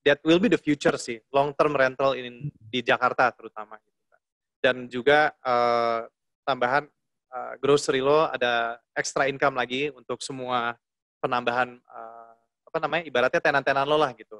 [0.07, 4.21] that will be the future sih, long term rental in di Jakarta terutama gitu kan.
[4.63, 6.07] Dan juga uh,
[6.47, 6.87] tambahan
[7.31, 10.75] uh, grocery lo ada extra income lagi untuk semua
[11.19, 12.33] penambahan uh,
[12.67, 14.39] apa namanya ibaratnya tenan-tenan lo lah gitu.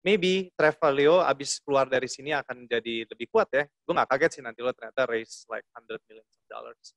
[0.00, 3.64] Maybe Travelio abis keluar dari sini akan jadi lebih kuat ya.
[3.84, 6.96] Gue nggak kaget sih nanti lo ternyata raise like 100 million dollars.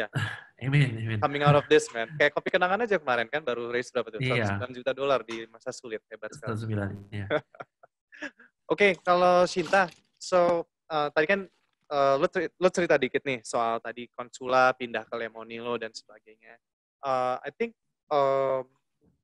[0.00, 0.08] Ya.
[0.64, 1.18] amin, amin.
[1.20, 2.08] Coming out of this, man.
[2.16, 4.20] Kayak kopi kenangan aja kemarin kan baru raise berapa tuh?
[4.20, 4.56] Iya.
[4.56, 6.00] 109 juta dolar di masa sulit.
[6.08, 6.56] Hebat sekali.
[6.56, 7.26] 109, ya.
[8.72, 11.40] Oke, kalau Shinta, so uh, tadi kan
[11.90, 16.54] uh, lo, cerita, lo cerita dikit nih soal tadi konsula pindah ke Lemonilo dan sebagainya.
[17.02, 17.74] Uh, I think
[18.08, 18.64] um,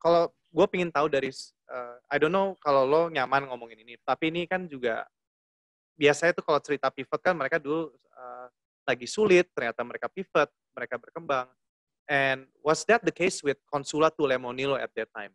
[0.03, 1.31] kalau gue pingin tahu dari,
[1.71, 5.07] uh, I don't know kalau lo nyaman ngomongin ini, tapi ini kan juga
[5.97, 8.47] biasanya tuh kalau cerita pivot kan mereka dulu uh,
[8.87, 11.51] lagi sulit, ternyata mereka pivot, mereka berkembang.
[12.07, 15.35] And was that the case with Consula to Lemonilo at that time?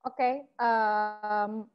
[0.00, 1.68] Oke, okay, um,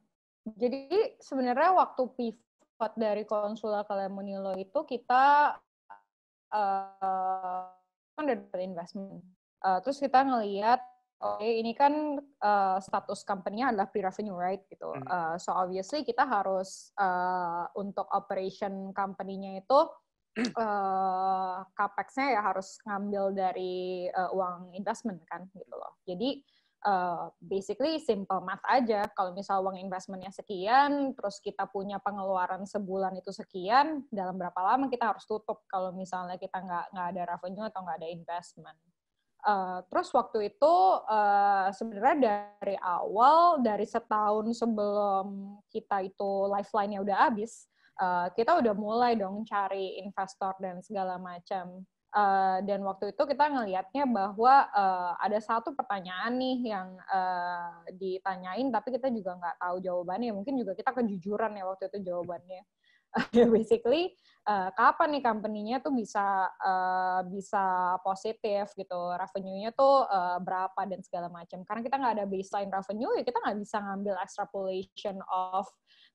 [0.58, 5.54] jadi sebenarnya waktu pivot dari Consula ke Lemonilo itu kita
[6.50, 7.70] uh,
[8.16, 9.22] kan dari investment.
[9.62, 10.82] Uh, terus kita ngelihat
[11.16, 14.62] oke okay, ini kan uh, status company-nya adalah pre-revenue, right?
[14.68, 14.84] Gitu.
[15.08, 19.80] Uh, so obviously kita harus uh, untuk operation company-nya itu
[20.60, 25.96] uh, capex-nya ya harus ngambil dari uh, uang investment kan, gitu loh.
[26.04, 26.44] Jadi
[26.84, 29.08] uh, basically simple math aja.
[29.16, 34.92] Kalau misal uang investmentnya sekian, terus kita punya pengeluaran sebulan itu sekian, dalam berapa lama
[34.92, 38.78] kita harus tutup kalau misalnya kita nggak nggak ada revenue atau nggak ada investment.
[39.46, 40.74] Uh, terus waktu itu
[41.06, 42.16] uh, sebenarnya
[42.58, 47.70] dari awal dari setahun sebelum kita itu lifeline-nya udah habis,
[48.00, 51.84] uh, kita udah mulai dong cari investor dan segala macam.
[52.16, 58.72] Uh, dan waktu itu kita ngelihatnya bahwa uh, ada satu pertanyaan nih yang uh, ditanyain
[58.72, 60.32] tapi kita juga nggak tahu jawabannya.
[60.32, 62.64] Mungkin juga kita kejujuran ya waktu itu jawabannya.
[63.56, 64.12] basically
[64.46, 68.98] uh, kapan nih company-nya tuh bisa uh, bisa positif gitu?
[69.12, 71.66] Revenue-nya tuh uh, berapa dan segala macam.
[71.66, 75.66] Karena kita nggak ada baseline revenue ya kita nggak bisa ngambil extrapolation of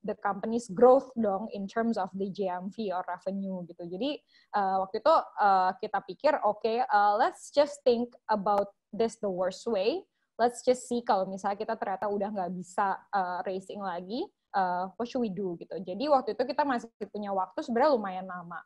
[0.02, 3.84] the company's growth dong in terms of the GMV or revenue gitu.
[3.86, 4.18] Jadi
[4.56, 9.30] uh, waktu itu uh, kita pikir oke okay, uh, let's just think about this the
[9.30, 10.02] worst way.
[10.40, 15.08] Let's just see kalau misalnya kita ternyata udah nggak bisa uh, racing lagi uh, what
[15.08, 15.76] should we do gitu.
[15.82, 18.60] Jadi waktu itu kita masih punya waktu sebenarnya lumayan lama.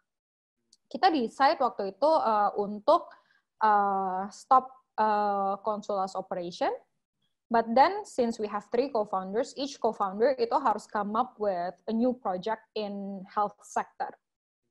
[0.85, 3.09] Kita decide waktu itu uh, untuk
[3.61, 5.57] uh, stop uh,
[6.15, 6.71] operation.
[7.45, 11.93] But then since we have three co-founders, each co-founder itu harus come up with a
[11.93, 14.09] new project in health sector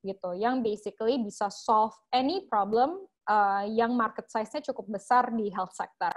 [0.03, 5.73] gitu, yang basically bisa solve any problem uh, yang market size-nya cukup besar di health
[5.73, 6.13] sector.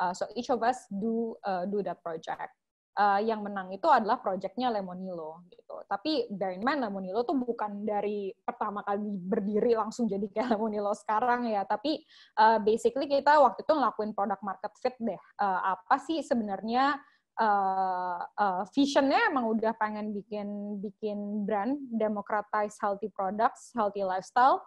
[0.00, 2.57] Uh, so each of us do uh, do that project
[2.98, 5.78] uh, yang menang itu adalah proyeknya Lemonilo gitu.
[5.86, 10.90] Tapi bear in mind Lemonilo tuh bukan dari pertama kali berdiri langsung jadi kayak Lemonilo
[10.98, 12.02] sekarang ya, tapi
[12.36, 15.20] uh, basically kita waktu itu ngelakuin product market fit deh.
[15.38, 16.98] Uh, apa sih sebenarnya
[17.38, 24.66] uh, uh, visionnya emang udah pengen bikin bikin brand democratize healthy products, healthy lifestyle.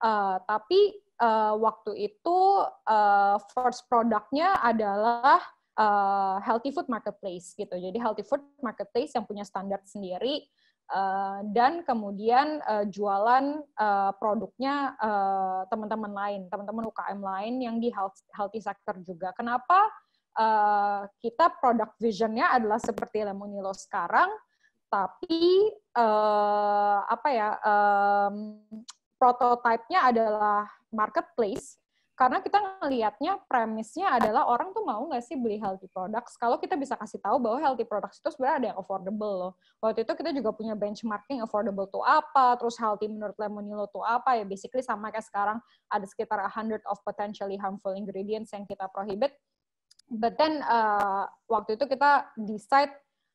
[0.00, 2.38] Uh, tapi uh, waktu itu
[2.88, 5.40] uh, first produknya adalah
[5.80, 7.72] uh, healthy food marketplace gitu.
[7.72, 10.44] Jadi healthy food marketplace yang punya standar sendiri
[10.92, 14.94] uh, dan kemudian uh, jualan uh, produknya
[15.72, 19.32] teman-teman uh, lain, teman-teman UKM lain yang di health, healthy sector juga.
[19.32, 19.88] Kenapa
[20.36, 24.28] uh, kita product visionnya adalah seperti Lemonilo sekarang,
[24.92, 28.58] tapi uh, apa ya um,
[29.16, 31.78] prototipenya adalah marketplace
[32.20, 36.36] karena kita ngelihatnya premisnya adalah orang tuh mau nggak sih beli healthy products?
[36.36, 39.52] Kalau kita bisa kasih tahu bahwa healthy products itu sebenarnya ada yang affordable loh.
[39.80, 44.36] Waktu itu kita juga punya benchmarking affordable tuh apa terus healthy menurut Lemonilo tuh apa.
[44.36, 49.32] Ya basically sama kayak sekarang ada sekitar 100 of potentially harmful ingredients yang kita prohibit.
[50.12, 52.92] But then uh, waktu itu kita decide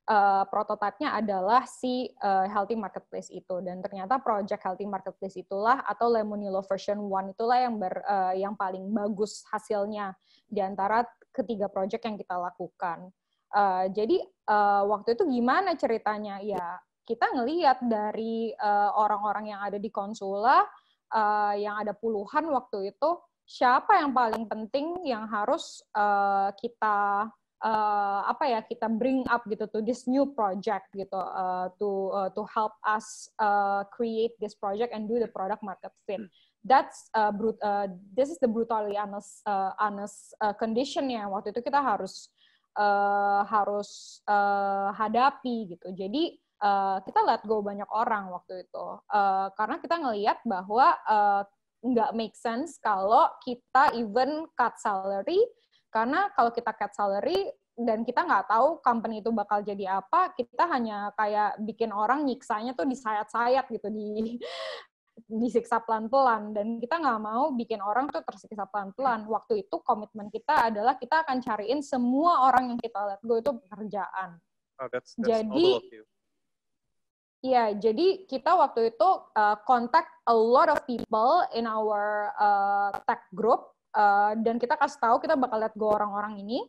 [0.09, 6.09] uh, prototipenya adalah si uh, healthy marketplace itu dan ternyata project healthy marketplace itulah atau
[6.09, 10.13] Lemonilo version 1 itulah yang ber, uh, yang paling bagus hasilnya
[10.45, 13.11] di antara ketiga project yang kita lakukan.
[13.51, 16.41] Uh, jadi uh, waktu itu gimana ceritanya?
[16.41, 18.49] Ya kita ngelihat dari
[18.97, 20.65] orang-orang uh, yang ada di konsula
[21.13, 23.09] uh, yang ada puluhan waktu itu
[23.45, 27.29] siapa yang paling penting yang harus uh, kita
[27.65, 32.29] uh, apa ya kita bring up gitu to this new project gitu uh, to uh,
[32.37, 36.21] to help us uh, create this project and do the product market fit.
[36.65, 41.61] That's uh, uh, this is the brutally honest uh, honest uh, condition yang waktu itu
[41.65, 42.29] kita harus
[42.77, 45.93] uh, harus uh, hadapi gitu.
[45.93, 51.41] Jadi uh, kita let go banyak orang waktu itu uh, karena kita ngelihat bahwa uh,
[51.85, 55.37] nggak make sense kalau kita even cut salary
[55.95, 57.47] karena kalau kita cut salary
[57.79, 62.75] dan kita nggak tahu company itu bakal jadi apa, kita hanya kayak bikin orang nyiksanya
[62.75, 64.35] tuh di sayat-sayat gitu di
[65.41, 69.23] disiksa pelan-pelan dan kita nggak mau bikin orang tuh tersiksa pelan-pelan.
[69.31, 73.51] Waktu itu komitmen kita adalah kita akan cariin semua orang yang kita let go itu
[73.55, 74.35] pekerjaan.
[74.83, 75.79] Oh, that's, that's Jadi.
[77.45, 83.21] Iya, jadi kita waktu itu uh, contact a lot of people in our uh, tech
[83.37, 86.59] group uh, dan kita kasih tahu kita bakal let go orang-orang ini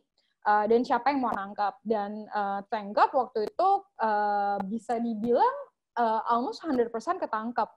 [0.47, 5.55] uh, dan siapa yang mau nangkap dan uh, thank God waktu itu uh, bisa dibilang
[5.97, 6.87] uh, almost 100%
[7.19, 7.69] ketangkap.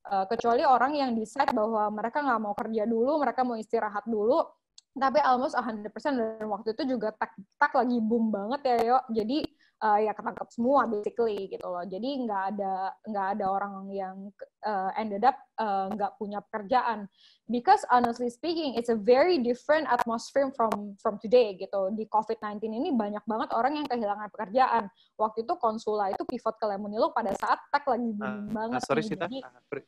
[0.00, 4.48] Uh, kecuali orang yang decide bahwa mereka nggak mau kerja dulu, mereka mau istirahat dulu,
[4.96, 9.02] tapi almost 100% dan waktu itu juga tech, tech lagi boom banget ya, yuk.
[9.12, 9.38] Jadi
[9.80, 11.84] uh, ya ketangkap semua basically gitu loh.
[11.84, 12.74] Jadi nggak ada
[13.08, 14.16] nggak ada orang yang
[14.64, 17.08] uh, ended up uh, nggak punya pekerjaan.
[17.50, 21.90] Because honestly speaking, it's a very different atmosphere from from today gitu.
[21.96, 24.84] Di COVID-19 ini banyak banget orang yang kehilangan pekerjaan.
[25.18, 28.78] Waktu itu konsula itu pivot ke Lemonilo pada saat tech lagi booming Uh, banget.
[28.78, 29.02] uh, sorry.
[29.02, 29.82] Sita, Jadi, uh, sorry,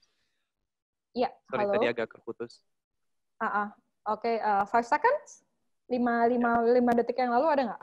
[1.15, 1.73] ya, sorry halo.
[1.79, 2.65] tadi agak terputus.
[3.39, 3.69] Ah, ah.
[4.11, 5.47] Oke, uh, five seconds?
[5.87, 7.83] Lima, lima, lima detik yang lalu ada nggak?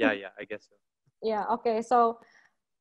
[0.00, 0.76] Ya, ya, I guess so.
[1.20, 1.84] Ya, oke.
[1.84, 2.20] So,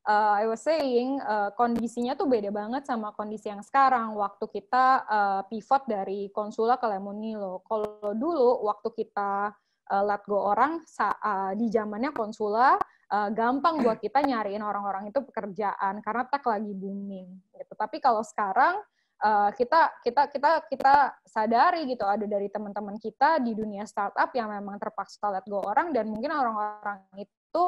[0.07, 4.15] uh, I was saying uh, kondisinya tuh beda banget sama kondisi yang sekarang.
[4.15, 7.61] Waktu kita uh, pivot dari konsula ke Lemonilo.
[7.67, 9.51] Kalau dulu waktu kita
[9.91, 12.79] uh, let go orang sa- uh, di zamannya konsula,
[13.11, 17.27] uh, gampang buat kita nyariin orang-orang itu pekerjaan karena tech lagi booming.
[17.51, 17.73] Gitu.
[17.75, 18.79] Tapi kalau sekarang
[19.23, 20.95] uh, kita kita kita kita
[21.27, 25.91] sadari gitu ada dari teman-teman kita di dunia startup yang memang terpaksa let go orang
[25.91, 27.65] dan mungkin orang-orang itu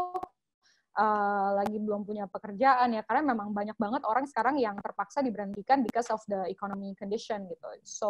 [0.97, 5.85] uh, lagi belum punya pekerjaan ya karena memang banyak banget orang sekarang yang terpaksa diberhentikan
[5.85, 7.69] because of the economy condition gitu.
[7.85, 8.09] So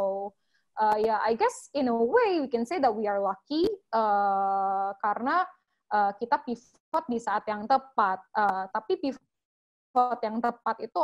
[0.82, 3.67] uh, ya yeah, I guess in a way we can say that we are lucky
[3.94, 5.46] uh, karena
[5.94, 8.20] uh, kita pivot di saat yang tepat.
[8.34, 11.00] Uh, tapi pivot yang tepat itu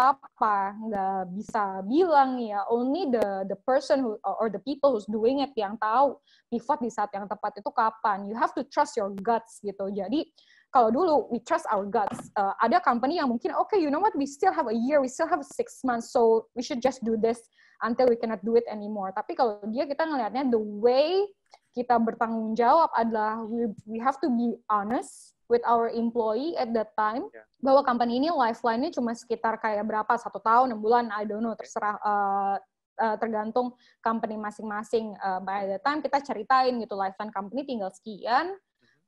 [0.00, 5.44] apa nggak bisa bilang ya only the the person who or the people who's doing
[5.44, 6.16] it yang tahu
[6.48, 10.24] pivot di saat yang tepat itu kapan you have to trust your guts gitu jadi
[10.70, 12.30] kalau dulu we trust our guts.
[12.38, 15.10] Uh, ada company yang mungkin okay you know what we still have a year we
[15.10, 17.42] still have six months so we should just do this
[17.82, 19.10] until we cannot do it anymore.
[19.10, 21.26] Tapi kalau dia kita ngelihatnya the way
[21.74, 26.94] kita bertanggung jawab adalah we, we have to be honest with our employee at that
[26.94, 27.26] time.
[27.34, 27.46] Yeah.
[27.60, 31.52] bahwa company ini lifeline-nya cuma sekitar kayak berapa satu tahun enam bulan I don't know
[31.52, 32.56] terserah uh,
[32.96, 35.12] uh, tergantung company masing-masing.
[35.20, 38.56] Uh, by the time kita ceritain gitu lifeline company tinggal sekian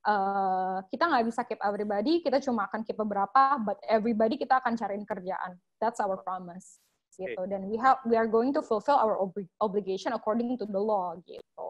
[0.03, 4.75] uh, kita nggak bisa keep everybody kita cuma akan keep beberapa but everybody kita akan
[4.75, 6.79] cariin kerjaan that's our promise
[7.13, 10.79] gitu dan we have we are going to fulfill our obli- obligation according to the
[10.79, 11.69] law gitu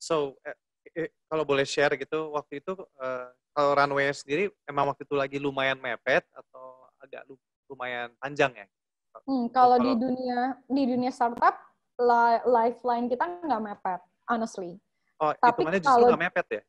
[0.00, 0.56] So, eh,
[0.96, 5.36] eh, kalau boleh share gitu, waktu itu eh, kalau runway sendiri emang waktu itu lagi
[5.36, 7.36] lumayan mepet atau agak lu-
[7.68, 8.66] lumayan panjang ya?
[9.28, 11.52] Hmm, kalau di kalau- dunia di dunia startup
[12.00, 14.80] li- lifeline kita nggak mepet, honestly.
[15.20, 16.62] Oh, Tapi hitungannya justru nggak mepet ya?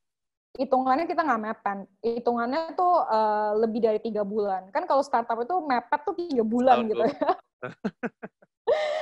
[0.55, 1.79] Hitungannya kita nggak mepet.
[2.03, 4.67] Hitungannya tuh eh, lebih dari tiga bulan.
[4.75, 7.07] Kan kalau startup itu mepet tuh tiga bulan Tahun gitu dulu.
[7.15, 7.31] ya.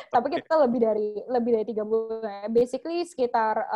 [0.09, 2.49] Tapi kita lebih dari lebih dari tiga bulan.
[2.49, 3.69] Basically sekitar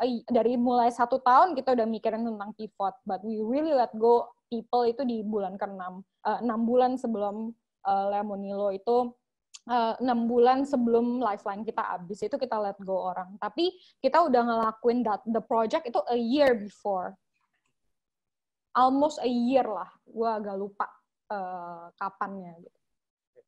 [0.00, 4.32] ai- dari mulai satu tahun kita udah mikirin tentang pivot, but we really let go
[4.48, 6.04] people itu di bulan ke-6.
[6.28, 7.56] Eh, enam bulan sebelum
[7.88, 9.16] eh, Lemonilo itu
[9.68, 13.36] eh, enam bulan sebelum lifeline kita habis itu kita let go orang.
[13.38, 17.14] Tapi kita udah ngelakuin that the project itu a year before.
[18.72, 19.90] Almost a year lah.
[20.08, 20.86] Gua agak lupa
[21.30, 22.78] eh, kapannya gitu.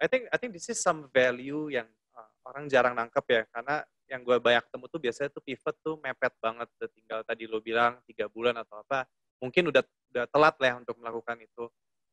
[0.03, 1.87] I think I think this is some value yang
[2.19, 5.97] uh, orang jarang nangkep ya karena yang gue banyak ketemu tuh biasanya tuh pivot tuh
[6.03, 9.09] mepet banget udah tinggal tadi lo bilang tiga bulan atau apa
[9.41, 11.65] mungkin udah udah telat lah ya untuk melakukan itu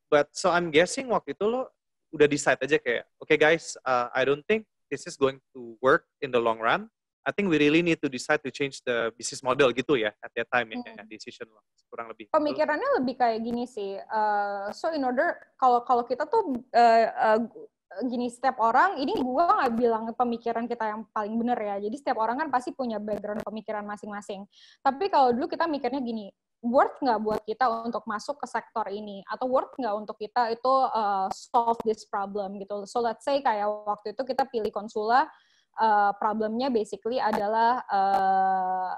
[0.08, 1.68] but so I'm guessing waktu itu lo
[2.12, 6.06] udah decide aja kayak okay guys uh, I don't think this is going to work
[6.20, 9.46] in the long run I think we really need to decide to change the business
[9.46, 11.06] model gitu ya at that time ya, Hmm.
[11.06, 14.00] decision lo kurang lebih Pemikirannya lebih kayak gini sih.
[14.00, 17.40] eh, so in order kalau kalau kita tuh eh, eh,
[18.08, 21.76] gini setiap orang ini gua nggak bilang pemikiran kita yang paling benar ya.
[21.84, 24.48] Jadi setiap orang kan pasti punya background pemikiran masing-masing.
[24.80, 26.32] Tapi kalau dulu kita mikirnya gini,
[26.62, 30.74] worth nggak buat kita untuk masuk ke sektor ini atau worth nggak untuk kita itu
[30.94, 32.86] uh, solve this problem gitu.
[32.86, 35.26] So let's say kayak waktu itu kita pilih konsula,
[35.82, 38.94] uh, problemnya basically adalah uh,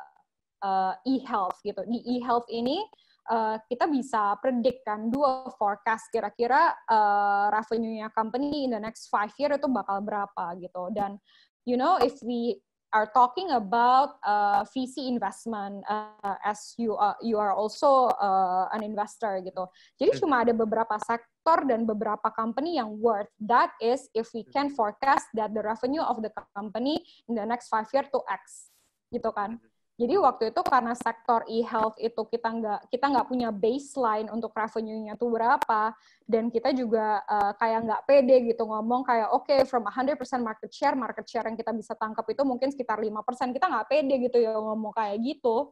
[0.60, 1.82] uh, e-health gitu.
[1.88, 2.84] Di e-health ini
[3.30, 9.32] uh, kita bisa predict kan dua forecast kira-kira uh, revenue-nya company in the next five
[9.40, 10.92] year itu bakal berapa gitu.
[10.92, 11.20] Dan
[11.64, 12.60] you know if we
[12.94, 18.86] are talking about uh, VC investment uh, as you are you are also uh, an
[18.86, 19.66] investor gitu.
[19.98, 20.20] Jadi hmm.
[20.22, 23.28] cuma ada beberapa sektor dan beberapa company yang worth.
[23.42, 27.68] That is if we can forecast that the revenue of the company in the next
[27.68, 28.70] five year to X
[29.10, 29.58] gitu kan.
[29.94, 35.14] Jadi waktu itu karena sektor e-health itu kita nggak kita nggak punya baseline untuk revenue-nya
[35.22, 35.94] tuh berapa
[36.26, 40.74] dan kita juga uh, kayak nggak pede gitu ngomong kayak oke okay, from 100% market
[40.74, 44.38] share market share yang kita bisa tangkap itu mungkin sekitar 5% kita nggak pede gitu
[44.42, 45.70] ya ngomong kayak gitu.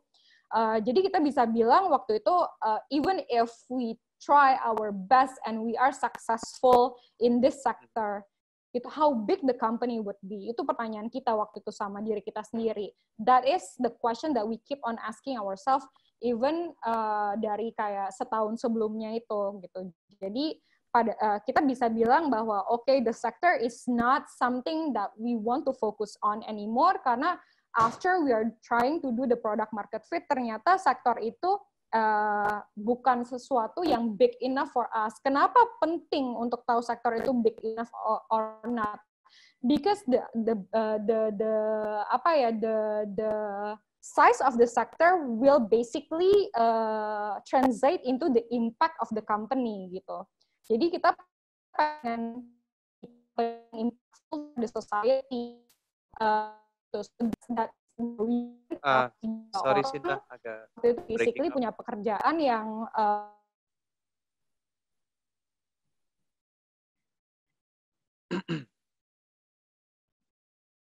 [0.54, 5.58] Uh, jadi kita bisa bilang waktu itu uh, even if we try our best and
[5.58, 8.22] we are successful in this sector
[8.72, 10.48] itu how big the company would be.
[10.48, 12.92] Itu pertanyaan kita waktu itu sama diri kita sendiri.
[13.20, 15.84] That is the question that we keep on asking ourselves
[16.24, 19.92] even uh, dari kayak setahun sebelumnya itu gitu.
[20.22, 20.56] Jadi
[20.92, 25.40] pada uh, kita bisa bilang bahwa oke okay, the sector is not something that we
[25.40, 27.40] want to focus on anymore karena
[27.80, 31.56] after we are trying to do the product market fit ternyata sektor itu
[31.94, 35.16] uh, bukan sesuatu yang big enough for us.
[35.22, 39.00] Kenapa penting untuk tahu sektor itu big enough or, or not?
[39.62, 41.54] Because the the uh, the the
[42.10, 43.34] apa ya the the
[44.02, 50.26] size of the sector will basically uh, translate into the impact of the company gitu.
[50.66, 51.14] Jadi kita
[51.78, 52.50] pengen
[53.78, 55.62] impact the society
[56.18, 56.58] uh,
[57.54, 57.72] that
[58.84, 59.08] uh,
[59.56, 63.30] sorry Sinta agak itu basically punya pekerjaan yang uh,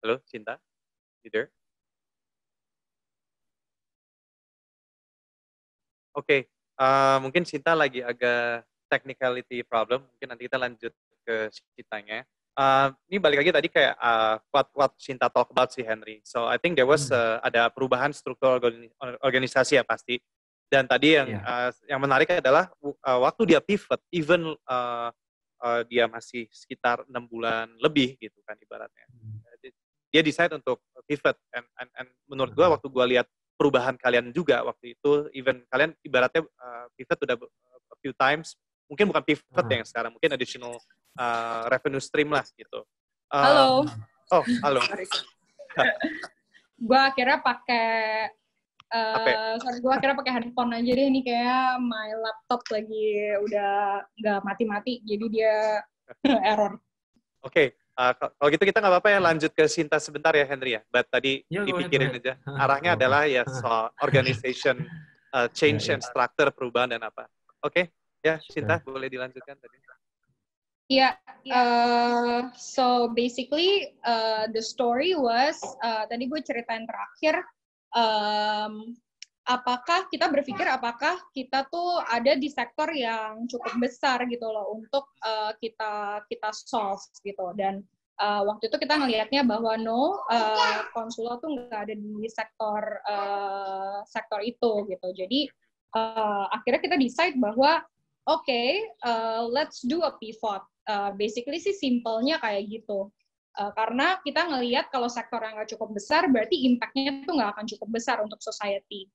[0.03, 0.59] Halo, Sinta?
[1.23, 1.49] You there?
[6.13, 6.41] Oke, okay.
[6.77, 10.05] uh, mungkin Sinta lagi agak technicality problem.
[10.05, 10.93] Mungkin nanti kita lanjut
[11.25, 12.21] ke Sintanya
[12.57, 16.21] uh, ini balik lagi tadi kayak uh, what what Sinta talk about si Henry.
[16.25, 18.61] So I think there was uh, ada perubahan struktur
[19.21, 20.21] organisasi ya pasti.
[20.73, 21.69] Dan tadi yang yeah.
[21.69, 25.13] uh, yang menarik adalah uh, waktu dia pivot, even uh,
[25.61, 29.05] uh, dia masih sekitar enam bulan lebih gitu kan ibaratnya.
[29.13, 29.37] Hmm.
[30.09, 31.37] Dia decide untuk pivot.
[31.53, 35.93] And, and, and menurut gue waktu gue lihat perubahan kalian juga waktu itu, even kalian
[36.01, 38.57] ibaratnya uh, pivot udah a few times,
[38.88, 39.73] mungkin bukan pivot hmm.
[39.73, 40.77] yang sekarang, mungkin additional
[41.17, 42.79] uh, revenue stream lah gitu.
[43.34, 43.67] Uh, halo.
[44.31, 44.79] Oh, halo.
[46.84, 48.27] gue akhirnya pakai
[48.93, 54.39] uh, sorry gue akhirnya pakai handphone aja deh ini kayak my laptop lagi udah nggak
[54.45, 55.55] mati-mati jadi dia
[56.51, 56.77] error.
[57.43, 57.99] Oke, okay.
[57.99, 60.81] uh, kalau gitu kita nggak apa-apa ya lanjut ke Sinta sebentar ya Henry ya.
[60.88, 62.39] But tadi ya, dipikirin aja.
[62.63, 64.88] Arahnya adalah ya soal organization
[65.36, 65.93] uh, change ya, ya.
[65.99, 67.27] and structure perubahan dan apa.
[67.59, 67.86] Oke, okay.
[68.24, 69.78] Ya Sinta boleh dilanjutkan tadi.
[70.91, 71.15] Yeah.
[71.47, 77.39] Uh, so basically, uh, the story was uh, tadi gue ceritain terakhir.
[77.93, 78.97] Um,
[79.43, 85.03] apakah kita berpikir apakah kita tuh ada di sektor yang cukup besar gitu loh untuk
[85.19, 87.84] uh, kita kita solve gitu dan
[88.24, 93.99] uh, waktu itu kita ngelihatnya bahwa no uh, konsulo tuh nggak ada di sektor uh,
[94.07, 95.39] sektor itu gitu jadi
[95.91, 97.84] uh, akhirnya kita decide bahwa
[98.30, 103.11] oke okay, uh, let's do a pivot uh, basically sih simpelnya kayak gitu.
[103.53, 107.65] Uh, karena kita ngelihat kalau sektor yang nggak cukup besar, berarti impact-nya itu nggak akan
[107.69, 109.05] cukup besar untuk society.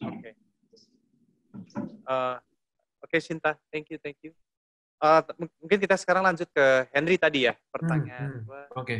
[0.00, 0.32] Oke.
[0.32, 0.32] Okay.
[2.08, 2.40] Uh,
[3.04, 3.52] Oke, okay, Sinta.
[3.68, 4.32] Thank you, thank you.
[4.96, 5.20] Uh,
[5.60, 8.40] mungkin kita sekarang lanjut ke Henry tadi ya, pertanyaan.
[8.40, 8.80] Hmm, hmm.
[8.80, 8.80] Oke.
[8.80, 8.98] Okay.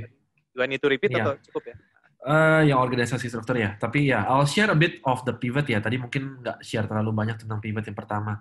[0.53, 1.25] Do I need to repeat yeah.
[1.25, 1.77] atau cukup ya?
[2.25, 3.77] Uh, yang organisasi struktur ya.
[3.77, 5.77] Tapi ya, I'll share a bit of the pivot ya.
[5.85, 8.41] Tadi mungkin nggak share terlalu banyak tentang pivot yang pertama.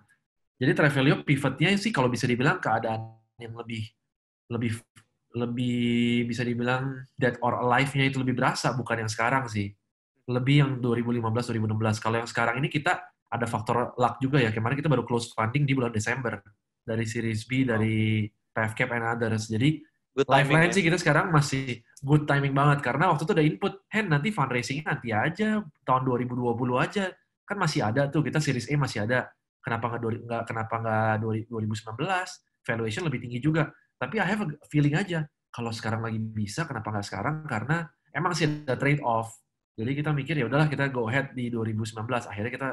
[0.56, 3.84] Jadi Trevelio pivotnya sih kalau bisa dibilang keadaan yang lebih
[4.48, 4.80] lebih
[5.36, 9.76] lebih bisa dibilang dead or alive-nya itu lebih berasa bukan yang sekarang sih.
[10.32, 12.00] Lebih yang 2015 2016.
[12.00, 14.56] Kalau yang sekarang ini kita ada faktor luck juga ya.
[14.56, 16.40] Kemarin kita baru close funding di bulan Desember
[16.88, 19.50] dari Series B dari PFCap and others.
[19.50, 19.82] Jadi
[20.14, 20.76] good lifeline ya.
[20.78, 24.86] sih kita sekarang masih good timing banget karena waktu itu ada input, Hen nanti fundraising
[24.86, 26.38] nanti aja tahun 2020
[26.78, 27.10] aja
[27.44, 29.34] kan masih ada tuh kita Series A masih ada
[29.64, 31.14] Kenapa nggak kenapa nggak
[31.48, 31.96] 2019?
[32.68, 33.72] Valuation lebih tinggi juga.
[33.96, 37.36] Tapi I have a feeling aja kalau sekarang lagi bisa, kenapa nggak sekarang?
[37.48, 39.32] Karena emang sih ada trade off.
[39.80, 41.96] Jadi kita mikir ya udahlah kita go ahead di 2019.
[42.28, 42.70] Akhirnya kita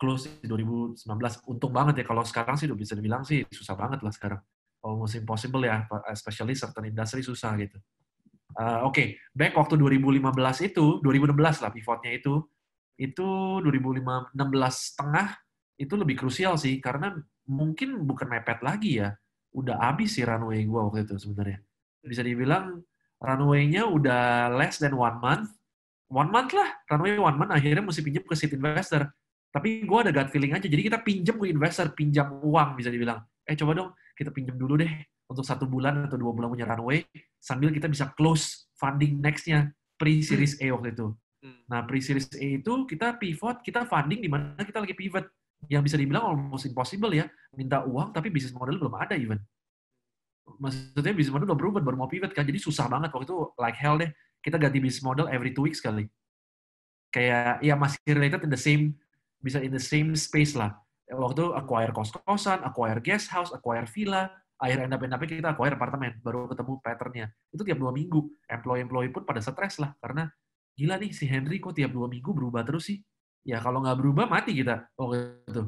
[0.00, 0.96] close di 2019.
[1.44, 4.40] Untung banget ya kalau sekarang sih udah bisa dibilang sih susah banget lah sekarang.
[4.82, 7.78] Almost impossible ya, especially certain industry susah gitu.
[8.58, 9.06] Uh, Oke, okay.
[9.32, 12.42] back waktu 2015 itu, 2016 lah pivotnya itu,
[12.98, 13.28] itu
[13.62, 14.36] 2016
[14.98, 15.28] tengah
[15.80, 17.16] itu lebih krusial sih karena
[17.48, 19.16] mungkin bukan mepet lagi ya
[19.56, 21.58] udah habis sih runway gue waktu itu sebenarnya
[22.04, 22.84] bisa dibilang
[23.22, 25.48] runway-nya udah less than one month,
[26.10, 29.06] one month lah, runway one month, akhirnya mesti pinjam ke seed investor.
[29.54, 33.22] Tapi gue ada gut feeling aja, jadi kita pinjam ke investor, pinjam uang bisa dibilang.
[33.46, 34.90] Eh coba dong, kita pinjam dulu deh
[35.28, 37.04] untuk satu bulan atau dua bulan punya runway,
[37.40, 41.06] sambil kita bisa close funding next-nya, pre-series A waktu itu.
[41.42, 41.60] Hmm.
[41.66, 45.24] Nah, pre-series A itu kita pivot, kita funding di mana kita lagi pivot.
[45.70, 49.38] Yang bisa dibilang almost impossible ya, minta uang tapi bisnis model belum ada even.
[50.58, 53.78] Maksudnya bisnis model belum berubah, baru mau pivot kan, jadi susah banget waktu itu like
[53.78, 54.10] hell deh
[54.42, 56.10] kita ganti business model every two weeks kali.
[57.14, 58.98] Kayak ya masih related in the same
[59.38, 60.74] bisa in the same space lah.
[61.12, 66.16] Waktu acquire kos-kosan, acquire guest house, acquire villa, akhir end up end kita acquire apartemen,
[66.24, 67.26] baru ketemu patternnya.
[67.52, 68.48] Itu tiap dua minggu.
[68.48, 70.32] Employee-employee pun pada stres lah, karena
[70.72, 72.98] gila nih si Henry kok tiap dua minggu berubah terus sih.
[73.44, 74.88] Ya kalau nggak berubah mati kita.
[74.96, 75.62] Waktu itu.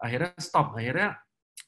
[0.00, 0.78] Akhirnya stop.
[0.78, 1.18] Akhirnya,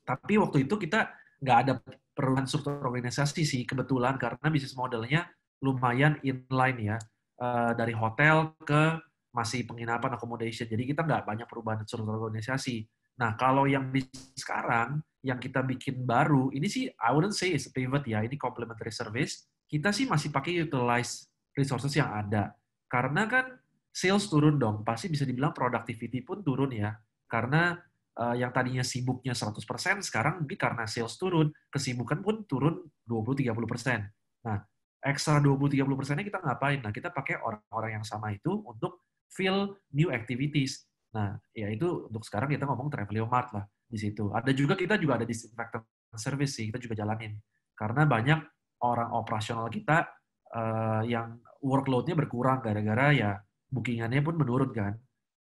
[0.07, 1.13] tapi waktu itu kita
[1.43, 1.73] nggak ada
[2.17, 5.31] perubahan struktur organisasi sih kebetulan karena bisnis modelnya
[5.63, 6.97] lumayan inline ya
[7.39, 8.99] uh, dari hotel ke
[9.31, 10.67] masih penginapan accommodation.
[10.67, 12.83] Jadi kita nggak banyak perubahan struktur organisasi.
[13.19, 14.03] Nah kalau yang di
[14.39, 18.39] sekarang yang kita bikin baru ini sih I wouldn't say it's a pivot ya ini
[18.39, 19.47] complementary service.
[19.69, 22.55] Kita sih masih pakai utilize resources yang ada
[22.89, 23.45] karena kan
[23.93, 26.95] sales turun dong pasti bisa dibilang productivity pun turun ya
[27.29, 27.77] karena
[28.17, 29.61] uh, yang tadinya sibuknya 100%
[30.07, 34.47] sekarang mungkin karena sales turun kesibukan pun turun 20-30%.
[34.47, 34.59] Nah
[35.03, 36.83] ekstra 20-30 persennya kita ngapain?
[36.83, 40.88] Nah, kita pakai orang-orang yang sama itu untuk fill new activities.
[41.17, 44.29] Nah, ya itu untuk sekarang kita ngomong Travelio Mart lah di situ.
[44.33, 45.85] Ada juga kita juga ada disinfectant
[46.17, 47.37] service sih, kita juga jalanin.
[47.73, 48.41] Karena banyak
[48.85, 50.05] orang operasional kita
[50.53, 53.31] uh, yang workload-nya berkurang gara-gara ya
[53.69, 54.93] bookingannya pun menurun kan.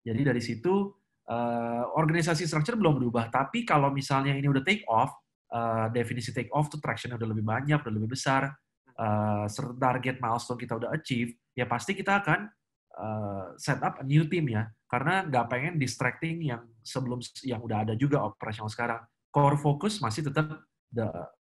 [0.04, 0.92] Jadi dari situ
[1.28, 5.12] uh, organisasi structure belum berubah, tapi kalau misalnya ini udah take off,
[5.52, 8.52] uh, definisi take off tuh traction udah lebih banyak, udah lebih besar,
[9.00, 9.46] uh,
[9.80, 12.40] target milestone kita udah achieve, ya pasti kita akan
[12.96, 14.68] uh, set up a new team ya.
[14.88, 19.04] Karena nggak pengen distracting yang sebelum yang udah ada juga operasional sekarang.
[19.30, 21.08] Core focus masih tetap the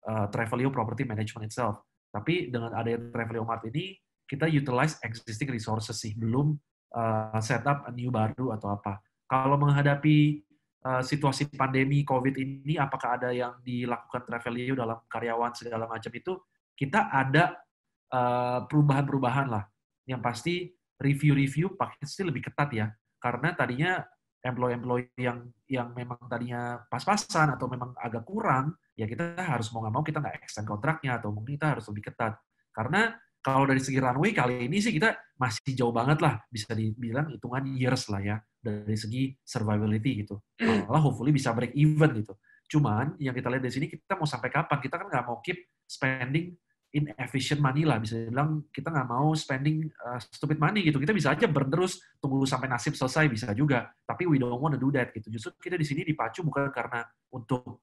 [0.04, 1.80] uh, Travelio Property Management itself.
[2.12, 3.96] Tapi dengan adanya Travelio Mart ini,
[4.28, 6.52] kita utilize existing resources sih, belum
[6.92, 9.00] uh, set up a new baru atau apa.
[9.24, 10.44] Kalau menghadapi
[10.84, 16.36] uh, situasi pandemi COVID ini, apakah ada yang dilakukan Travelio dalam karyawan segala macam itu?
[16.76, 17.62] kita ada
[18.10, 19.64] eh, perubahan-perubahan lah.
[20.02, 20.54] Yang pasti
[20.98, 22.86] review-review pasti lebih ketat ya.
[23.22, 24.02] Karena tadinya
[24.42, 29.94] employee-employee yang yang memang tadinya pas-pasan atau memang agak kurang, ya kita harus mau nggak
[29.94, 32.34] mau kita nggak extend kontraknya atau mungkin kita harus lebih ketat.
[32.74, 37.30] Karena kalau dari segi runway kali ini sih kita masih jauh banget lah, bisa dibilang
[37.30, 40.42] hitungan years lah ya, dari segi survivability gitu.
[40.62, 42.34] Malah hopefully bisa break even gitu.
[42.66, 44.78] Cuman yang kita lihat di sini kita mau sampai kapan?
[44.82, 46.54] Kita kan nggak mau keep spending
[46.92, 47.98] inefficient money lah.
[47.98, 51.00] Bisa bilang kita nggak mau spending uh, stupid money gitu.
[51.00, 53.88] Kita bisa aja burn terus tunggu sampai nasib selesai bisa juga.
[54.04, 55.32] Tapi we don't want to do that gitu.
[55.32, 57.00] Justru kita di sini dipacu bukan karena
[57.32, 57.82] untuk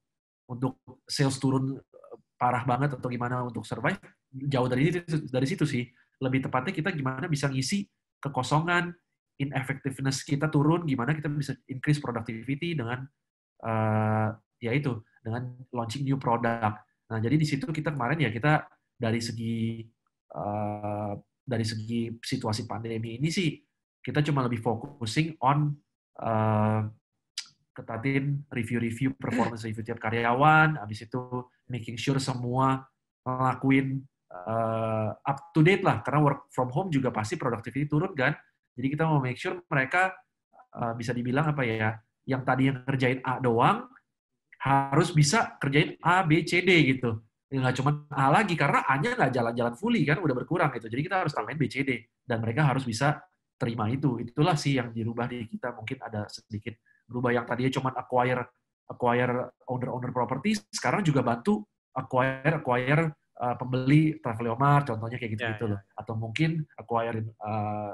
[0.49, 3.97] untuk sales turun eh, parah banget atau gimana untuk survive.
[4.29, 5.83] Jauh dari situ dari situ sih.
[6.21, 7.89] Lebih tepatnya kita gimana bisa ngisi
[8.21, 8.93] kekosongan
[9.39, 13.07] ineffectiveness kita turun gimana kita bisa increase productivity dengan
[13.63, 16.83] uh, ya itu dengan launching new product.
[17.09, 18.67] Nah jadi di situ kita kemarin ya kita
[18.99, 19.79] dari segi
[20.35, 23.55] uh, dari segi situasi pandemi ini sih
[24.03, 25.71] kita cuma lebih focusing on
[26.19, 26.83] uh,
[27.79, 32.83] ketatin review-review performance review tiap karyawan, habis itu making sure semua
[33.23, 38.35] ngelakuin uh, up to date lah karena work from home juga pasti productivity turun kan.
[38.75, 40.11] Jadi kita mau make sure mereka
[40.75, 41.95] uh, bisa dibilang apa ya,
[42.27, 43.87] yang tadi yang kerjain A doang
[44.59, 47.15] harus bisa kerjain A, B, C, D gitu
[47.49, 50.85] nggak cuma A lagi karena A-nya nggak jalan-jalan fully kan udah berkurang gitu.
[50.85, 53.17] Jadi kita harus tambahin BCD dan mereka harus bisa
[53.57, 54.21] terima itu.
[54.21, 55.73] Itulah sih yang dirubah di kita.
[55.73, 56.77] Mungkin ada sedikit
[57.09, 58.45] berubah yang tadinya cuma acquire
[58.89, 63.03] acquire owner owner property sekarang juga bantu acquire acquire
[63.41, 65.79] uh, pembeli Travelomart contohnya kayak gitu gitu loh.
[65.97, 67.93] atau mungkin acquire uh,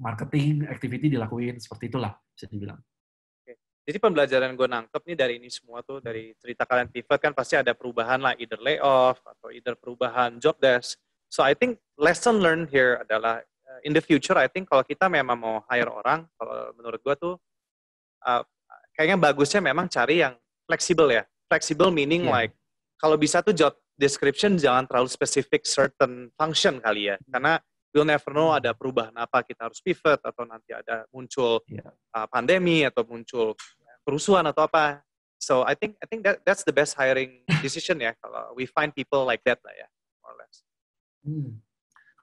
[0.00, 2.80] marketing activity dilakuin seperti itulah bisa dibilang
[3.84, 7.60] jadi pembelajaran gue nangkep nih dari ini semua tuh, dari cerita kalian pivot kan pasti
[7.60, 10.96] ada perubahan lah, either layoff atau either perubahan job desk.
[11.28, 15.12] So I think lesson learned here adalah uh, in the future, I think kalau kita
[15.12, 17.34] memang mau hire orang, kalau menurut gue tuh
[18.24, 18.42] uh,
[18.96, 20.32] kayaknya bagusnya memang cari yang
[20.64, 21.28] fleksibel ya.
[21.44, 22.40] Flexible meaning yeah.
[22.40, 22.52] like
[22.96, 27.60] kalau bisa tuh job description jangan terlalu specific certain function kali ya, karena
[27.94, 31.86] we'll never know ada perubahan apa kita harus pivot atau nanti ada muncul yeah.
[32.10, 33.54] uh, pandemi atau muncul
[34.02, 35.00] kerusuhan atau apa.
[35.38, 38.90] So I think I think that that's the best hiring decision ya kalau we find
[38.90, 39.86] people like that lah ya,
[40.20, 40.56] more or less.
[41.22, 41.62] Hmm.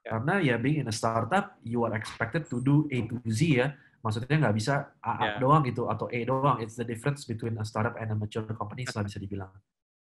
[0.04, 0.18] Ya.
[0.18, 3.72] Karena ya being in a startup, you are expected to do A to Z ya.
[4.02, 5.34] Maksudnya nggak bisa A, A Ya.
[5.38, 6.58] doang gitu atau A doang.
[6.58, 9.54] It's the difference between a startup and a mature company lah bisa dibilang.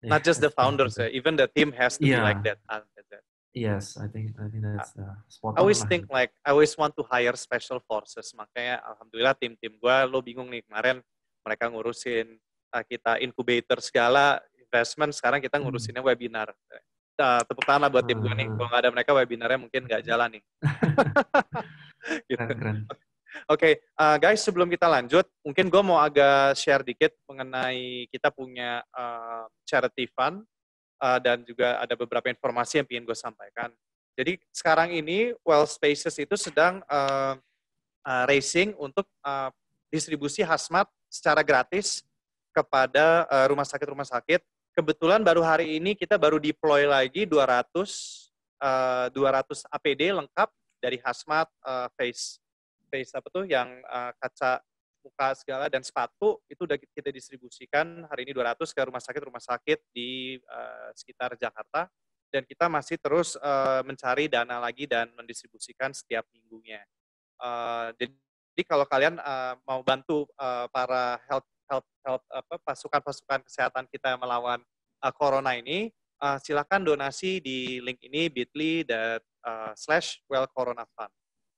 [0.05, 2.22] Not just the founders, ya, even the team has to be Yeah.
[2.22, 2.61] like that.
[2.70, 3.26] uh, like that.
[3.58, 5.89] Yes, I think I think that's uh, spot I always lah.
[5.89, 8.30] think like I always want to hire special forces.
[8.38, 11.01] Makanya alhamdulillah tim-tim gue lo bingung nih kemarin
[11.41, 12.38] mereka ngurusin
[12.70, 16.53] uh, kita incubator segala investment sekarang kita ngurusinnya webinar.
[17.18, 18.45] Uh, tepuk tangan lah buat tim gue nih.
[18.45, 18.62] Hmm.
[18.62, 20.43] Kalau nggak ada mereka webinarnya mungkin nggak jalan nih.
[22.30, 22.38] gitu.
[22.38, 22.78] Keren, keren.
[23.49, 28.82] Oke, uh, guys, sebelum kita lanjut, mungkin gue mau agak share dikit mengenai kita punya
[28.93, 30.45] uh, charity fund
[31.02, 33.70] uh, dan juga ada beberapa informasi yang ingin gue sampaikan.
[34.18, 37.38] Jadi sekarang ini Well Spaces itu sedang uh,
[38.02, 39.54] uh, racing untuk uh,
[39.93, 42.02] distribusi hazmat secara gratis
[42.50, 44.41] kepada uh, rumah sakit-rumah sakit.
[44.74, 48.28] Kebetulan baru hari ini kita baru deploy lagi 200
[48.62, 50.50] uh, 200 APD lengkap
[50.82, 52.41] dari hazmat uh, face
[52.89, 54.62] face apa tuh yang uh, kaca
[55.08, 59.39] muka segala dan sepatu itu udah kita distribusikan hari ini 200 ke rumah sakit rumah
[59.39, 61.88] sakit di uh, sekitar Jakarta
[62.28, 66.84] dan kita masih terus uh, mencari dana lagi dan mendistribusikan setiap minggunya.
[67.39, 68.12] Uh, jadi
[68.68, 74.60] kalau kalian uh, mau bantu uh, para health health health apa pasukan-pasukan kesehatan kita melawan
[74.99, 75.88] uh, corona ini,
[76.20, 79.24] uh, silakan donasi di link ini bit.ly dan
[79.80, 81.08] slash well corona fund.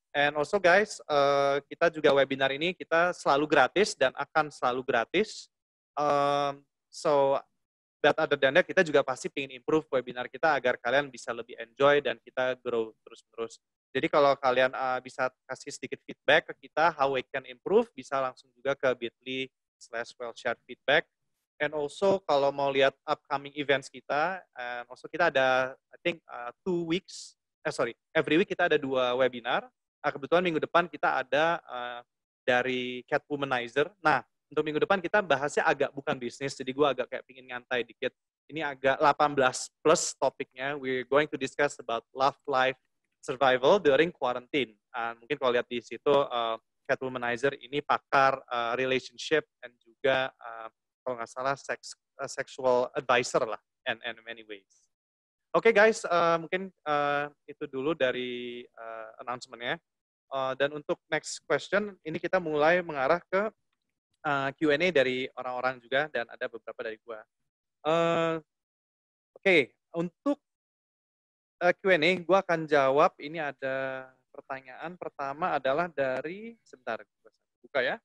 [0.10, 5.46] And also guys, uh, kita juga webinar ini kita selalu gratis dan akan selalu gratis.
[5.94, 7.38] Um, so
[8.02, 11.54] that other than that, kita juga pasti ingin improve webinar kita agar kalian bisa lebih
[11.62, 13.62] enjoy dan kita grow terus-terus.
[13.90, 18.22] Jadi kalau kalian uh, bisa kasih sedikit feedback ke kita, how we can improve, bisa
[18.22, 21.06] langsung juga ke bit.ly slash well share feedback.
[21.60, 26.56] And also kalau mau lihat upcoming events kita, and also kita ada, I think uh,
[26.64, 27.36] two weeks,
[27.66, 29.68] eh sorry, every week kita ada dua webinar.
[30.00, 32.02] Nah, kebetulan minggu depan kita ada uh,
[32.48, 33.92] dari Cat Womanizer.
[34.00, 37.86] Nah, untuk minggu depan kita bahasnya agak bukan bisnis, jadi gue agak kayak pingin nyantai
[37.86, 38.16] dikit.
[38.50, 39.38] Ini agak 18
[39.86, 40.74] plus topiknya.
[40.74, 42.80] We're going to discuss about love life
[43.22, 44.74] survival during quarantine.
[44.90, 46.58] Uh, mungkin kalau lihat di situ, uh,
[46.90, 50.68] Cat Womanizer ini pakar uh, relationship dan juga uh,
[51.06, 54.89] kalau nggak salah sex, uh, sexual advisor lah, and, and many ways.
[55.50, 59.82] Oke guys, uh, mungkin uh, itu dulu dari uh, announcement-nya.
[60.30, 63.50] Uh, dan untuk next question, ini kita mulai mengarah ke
[64.30, 67.26] uh, Q&A dari orang-orang juga dan ada beberapa dari gua.
[67.82, 68.38] Uh,
[69.42, 70.38] Oke, untuk
[71.66, 73.18] uh, Q&A gua akan jawab.
[73.18, 77.02] Ini ada pertanyaan pertama adalah dari sebentar
[77.66, 77.98] buka ya.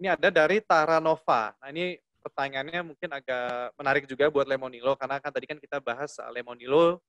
[0.00, 1.52] Ini ada dari Tara Nova.
[1.60, 6.16] Nah ini pertanyaannya mungkin agak menarik juga buat Lemonilo karena kan tadi kan kita bahas
[6.20, 7.00] uh, Lemonilo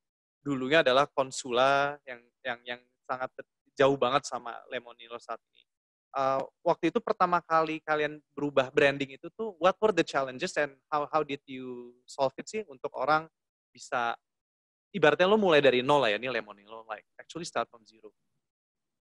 [0.41, 3.30] dulunya adalah konsula yang yang yang sangat
[3.78, 5.64] jauh banget sama Lemonilo saat ini.
[6.12, 10.76] Uh, waktu itu pertama kali kalian berubah branding itu tuh what were the challenges and
[10.91, 13.32] how how did you solve it sih untuk orang
[13.72, 14.12] bisa
[14.91, 18.12] ibaratnya lo mulai dari nol lah ya ini Lemonilo like actually start from zero.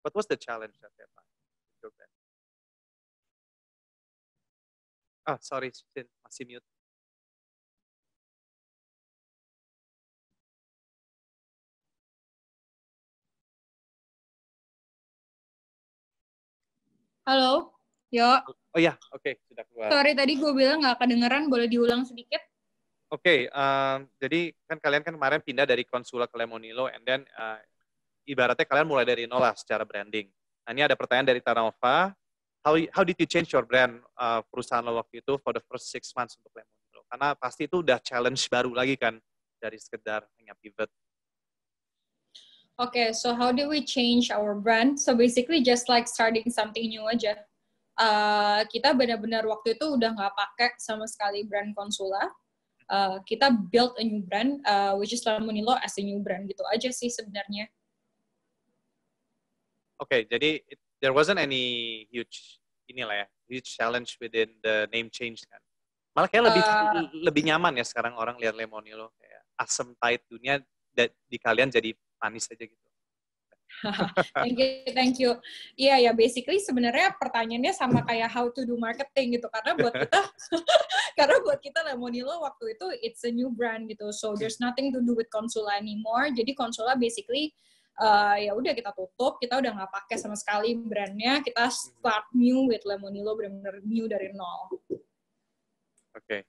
[0.03, 1.27] What was the challenge at that time?
[1.81, 2.16] your brand?
[5.27, 5.75] Ah, sorry,
[6.23, 6.63] masih mute.
[17.27, 17.75] Halo,
[18.07, 18.23] yo.
[18.71, 19.91] Oh ya, oke, sudah keluar.
[19.91, 22.39] Sorry tadi gue bilang nggak kedengeran, boleh diulang sedikit?
[23.11, 27.59] Oke, um, jadi kan kalian kan kemarin pindah dari Konsula ke Lemonilo, and then uh,
[28.23, 30.31] ibaratnya kalian mulai dari nol lah secara branding.
[30.63, 32.15] Nah ini ada pertanyaan dari Tanova,
[32.67, 35.87] how how did you change your brand uh, perusahaan lo waktu itu for the first
[35.87, 37.01] six months untuk Lemonilo?
[37.07, 39.15] Karena pasti itu udah challenge baru lagi kan
[39.63, 40.91] dari sekedar hanya pivot.
[42.77, 44.99] Oke, so how do we change our brand?
[44.99, 47.39] So basically just like starting something new aja.
[47.97, 52.29] Uh, kita benar-benar waktu itu udah nggak pakai sama sekali brand Konsula.
[52.87, 56.61] Uh, kita build a new brand, uh, which is Lemonilo as a new brand gitu
[56.69, 57.65] aja sih sebenarnya.
[59.97, 65.43] Oke, jadi it, there wasn't any huge inilah ya, huge challenge within the name change
[65.47, 65.59] kan.
[66.15, 70.57] Malah kayak lebih Uh, lebih nyaman ya sekarang orang lihat Lemonilo kayak asam pahit dunia
[71.29, 72.87] di kalian jadi manis aja gitu.
[74.41, 75.37] thank you, thank you.
[75.77, 79.45] Iya ya, basically sebenarnya pertanyaannya sama kayak how to do marketing gitu.
[79.53, 80.19] Karena buat kita,
[81.19, 84.09] karena buat kita Lemonilo waktu itu it's a new brand gitu.
[84.09, 86.33] So there's nothing to do with Konsula anymore.
[86.33, 87.53] Jadi Konsula basically
[87.97, 91.41] uh, ya udah kita tutup, kita udah nggak pakai sama sekali brandnya.
[91.41, 94.77] Kita start new with Lemonilo, benar-benar new dari nol.
[96.13, 96.45] Oke.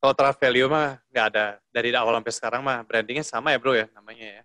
[0.00, 3.88] Kalau Travelio mah nggak ada dari awal sampai sekarang mah brandingnya sama ya bro ya
[3.96, 4.42] namanya ya.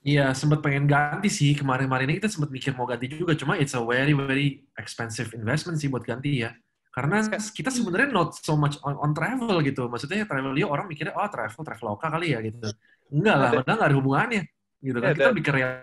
[0.00, 1.52] Iya, sempat pengen ganti sih.
[1.52, 3.36] Kemarin-kemarin ini kita sempat mikir mau ganti juga.
[3.36, 6.56] Cuma it's a very, very expensive investment sih buat ganti ya.
[6.90, 9.86] Karena kita sebenarnya not so much on, on travel gitu.
[9.92, 12.72] Maksudnya travel dia orang mikirnya, oh travel, travel lokal kali ya gitu.
[13.12, 14.42] Enggak lah, padahal nggak ada hubungannya.
[14.80, 15.12] Gitu kan.
[15.14, 15.76] Kita bikin real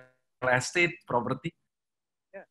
[0.54, 1.54] estate, property.
[2.34, 2.44] Ya,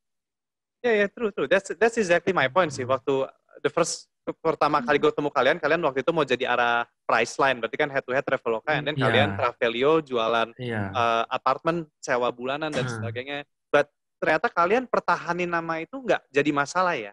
[0.83, 1.51] yeah, yeah, true, true.
[1.51, 2.87] That's, that's exactly my point sih.
[2.87, 3.27] Waktu
[3.63, 4.07] the first
[4.43, 7.91] pertama kali gue ketemu kalian, kalian waktu itu mau jadi arah price line, berarti kan
[7.91, 9.03] head to head Traveloka, dan yeah.
[9.07, 10.91] kalian Travelio jualan yeah.
[10.91, 12.95] uh, apartemen, sewa bulanan dan hmm.
[12.99, 13.47] sebagainya.
[13.71, 13.87] But
[14.19, 17.13] ternyata kalian pertahanin nama itu nggak jadi masalah ya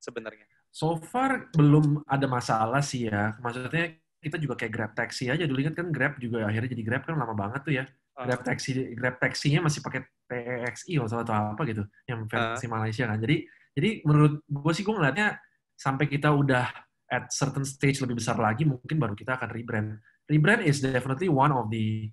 [0.00, 0.48] sebenarnya.
[0.72, 3.36] So far belum ada masalah sih ya.
[3.40, 7.16] Maksudnya kita juga kayak Grab Taxi aja dulu kan Grab juga akhirnya jadi Grab kan
[7.16, 7.84] lama banget tuh ya.
[8.18, 12.70] Grab Taxi Grab Taxinya masih pakai PXI atau apa gitu, yang versi uh.
[12.74, 13.18] Malaysia kan.
[13.22, 13.46] Jadi
[13.78, 15.38] jadi menurut gue sih gue ngeliatnya
[15.78, 16.66] sampai kita udah
[17.08, 19.96] at certain stage lebih besar lagi, mungkin baru kita akan rebrand.
[20.28, 22.10] Rebrand is definitely one of the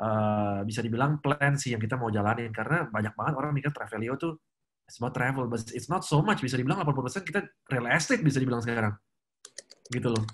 [0.00, 4.16] uh, bisa dibilang plan sih yang kita mau jalanin karena banyak banget orang mikir Travelio
[4.16, 4.38] tuh
[4.90, 6.42] it's about travel, but it's not so much.
[6.42, 8.98] Bisa dibilang 80% kita real estate bisa dibilang sekarang.
[9.86, 10.26] Gitu loh.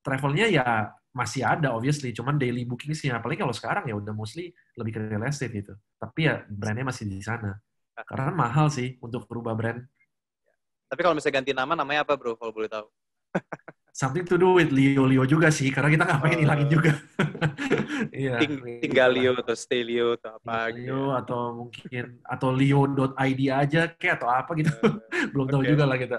[0.00, 3.12] Travelnya ya masih ada obviously, cuman daily booking sih.
[3.12, 5.76] Apalagi kalau sekarang ya udah mostly lebih ke real estate gitu.
[6.00, 7.56] Tapi ya brandnya masih di sana.
[7.92, 9.84] Karena mahal sih untuk berubah brand
[10.92, 12.84] tapi kalau misalnya ganti nama, namanya apa bro, kalau boleh tahu?
[13.96, 16.42] Something to do with Leo Leo juga sih, karena kita nggak pengen oh.
[16.44, 16.92] hilangin juga.
[18.12, 18.44] Iya.
[18.44, 20.98] Ting tinggal Leo atau stay Leo atau apa Leo gitu.
[21.16, 24.74] Atau mungkin atau Leo.id aja kayak atau apa gitu.
[25.32, 26.18] Belum tahu juga lah kita.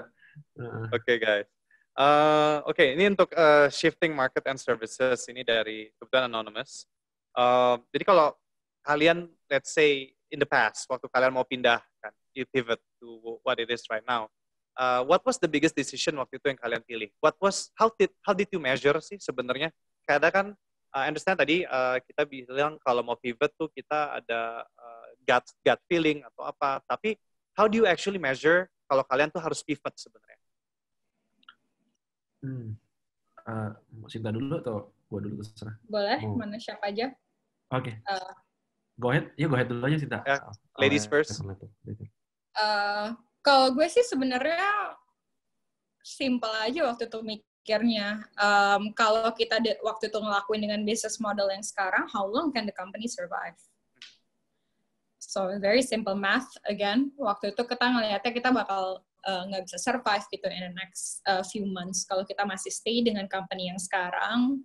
[0.90, 1.46] Oke okay, guys.
[1.94, 6.90] Uh, Oke, okay, ini untuk uh, shifting market and services ini dari kebetulan anonymous.
[7.34, 8.34] Uh, jadi kalau
[8.82, 13.62] kalian, let's say in the past, waktu kalian mau pindah kan, you pivot to what
[13.62, 14.26] it is right now
[14.78, 17.10] uh, what was the biggest decision waktu itu yang kalian pilih?
[17.22, 19.70] What was how did how did you measure sih sebenarnya?
[20.04, 20.46] Kadang kan
[20.94, 25.80] uh, understand tadi uh, kita bilang kalau mau pivot tuh kita ada uh, gut gut
[25.86, 27.16] feeling atau apa, tapi
[27.54, 30.38] how do you actually measure kalau kalian tuh harus pivot sebenarnya?
[32.44, 32.76] Hmm.
[33.44, 33.72] Uh,
[34.12, 35.76] Sinta dulu atau gua dulu terserah?
[35.88, 36.36] Boleh, oh.
[36.36, 37.08] mana siapa aja.
[37.72, 37.88] Oke.
[37.88, 37.94] Okay.
[38.04, 38.32] Uh,
[39.00, 40.20] go ahead, ya go ahead dulu aja Sinta.
[40.28, 40.44] Yeah,
[40.76, 41.40] ladies oh, first.
[42.54, 44.96] Uh, kalau gue sih sebenarnya
[46.04, 48.24] simple aja waktu itu mikirnya.
[48.36, 52.76] Um, kalau kita waktu itu ngelakuin dengan business model yang sekarang, how long can the
[52.76, 53.56] company survive?
[55.20, 57.12] So very simple math again.
[57.16, 61.24] Waktu itu kita ngelihatnya kita bakal uh, nggak uh, bisa survive gitu in the next
[61.24, 62.04] uh, few months.
[62.04, 64.60] Kalau kita masih stay dengan company yang sekarang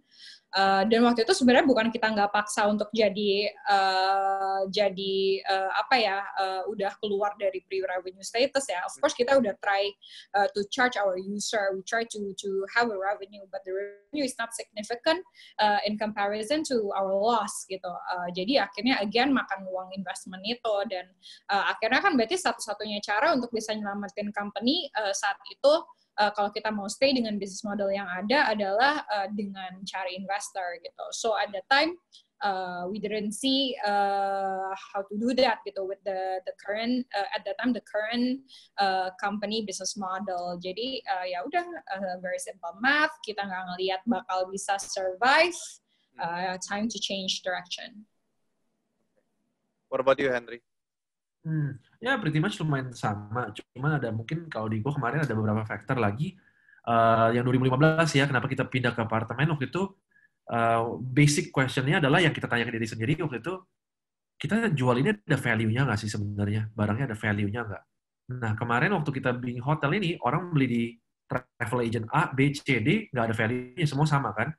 [0.49, 5.95] Uh, dan waktu itu sebenarnya bukan kita nggak paksa untuk jadi uh, jadi uh, apa
[6.01, 8.81] ya uh, udah keluar dari pre-revenue status ya.
[8.81, 9.93] Of course kita udah try
[10.33, 14.25] uh, to charge our user, we try to to have a revenue, but the revenue
[14.25, 15.21] is not significant
[15.61, 17.93] uh, in comparison to our loss gitu.
[18.09, 21.05] Uh, jadi akhirnya again makan uang investment itu dan
[21.53, 25.73] uh, akhirnya kan berarti satu-satunya cara untuk bisa nyelamatin company uh, saat itu
[26.19, 30.77] uh, kalau kita mau stay dengan bisnis model yang ada adalah uh, dengan cari investor
[30.83, 31.05] gitu.
[31.15, 31.95] So at the time
[32.43, 37.27] uh, we didn't see uh, how to do that gitu with the the current uh,
[37.35, 38.43] at that time the current
[38.77, 40.59] uh, company business model.
[40.59, 41.65] Jadi uh, ya udah
[41.95, 43.15] uh, very simple math.
[43.23, 45.55] Kita nggak ngelihat bakal bisa survive.
[46.19, 48.03] Uh, time to change direction.
[49.87, 50.59] What about you, Henry?
[51.47, 53.51] Hmm, ya pretty much lumayan sama.
[53.51, 56.35] Cuman ada mungkin kalau di gue kemarin ada beberapa faktor lagi.
[56.87, 59.83] Uh, yang 2015 ya, kenapa kita pindah ke apartemen waktu itu,
[60.49, 63.53] uh, basic questionnya adalah yang kita tanya ke diri sendiri waktu itu,
[64.39, 66.71] kita jual ini ada value-nya nggak sih sebenarnya?
[66.71, 67.83] Barangnya ada value-nya nggak?
[68.39, 70.83] Nah, kemarin waktu kita bikin hotel ini, orang beli di
[71.29, 74.49] travel agent A, B, C, D, nggak ada value-nya, semua sama kan?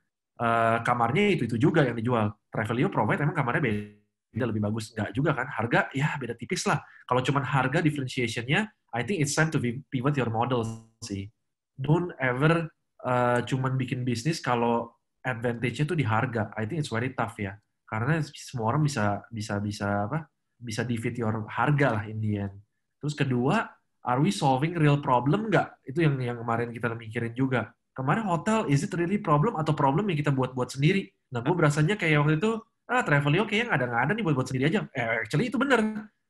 [0.41, 2.37] Uh, kamarnya itu-itu juga yang dijual.
[2.53, 4.00] Travelio provide emang kamarnya beda
[4.31, 4.95] beda lebih bagus.
[4.95, 5.47] Nggak juga kan.
[5.51, 6.79] Harga ya beda tipis lah.
[7.05, 10.67] Kalau cuman harga differentiationnya I think it's time to pivot your model
[11.03, 11.31] sih.
[11.79, 12.71] Don't ever
[13.03, 16.51] uh, cuman bikin bisnis kalau advantage-nya tuh di harga.
[16.57, 17.55] I think it's very tough ya.
[17.87, 22.55] Karena semua orang bisa bisa bisa apa bisa defeat your harga lah in the end.
[23.03, 23.67] Terus kedua
[24.07, 25.83] are we solving real problem nggak?
[25.85, 27.73] Itu yang yang kemarin kita mikirin juga.
[27.91, 31.11] Kemarin hotel is it really problem atau problem yang kita buat buat sendiri?
[31.35, 32.53] Nah gue berasanya kayak waktu itu
[32.91, 34.81] ah Travelio kayaknya nggak ada nggak ada nih buat buat sendiri aja.
[34.91, 35.81] Eh, actually itu benar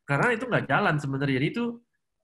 [0.05, 1.35] karena itu nggak jalan sebenarnya.
[1.41, 1.65] Jadi itu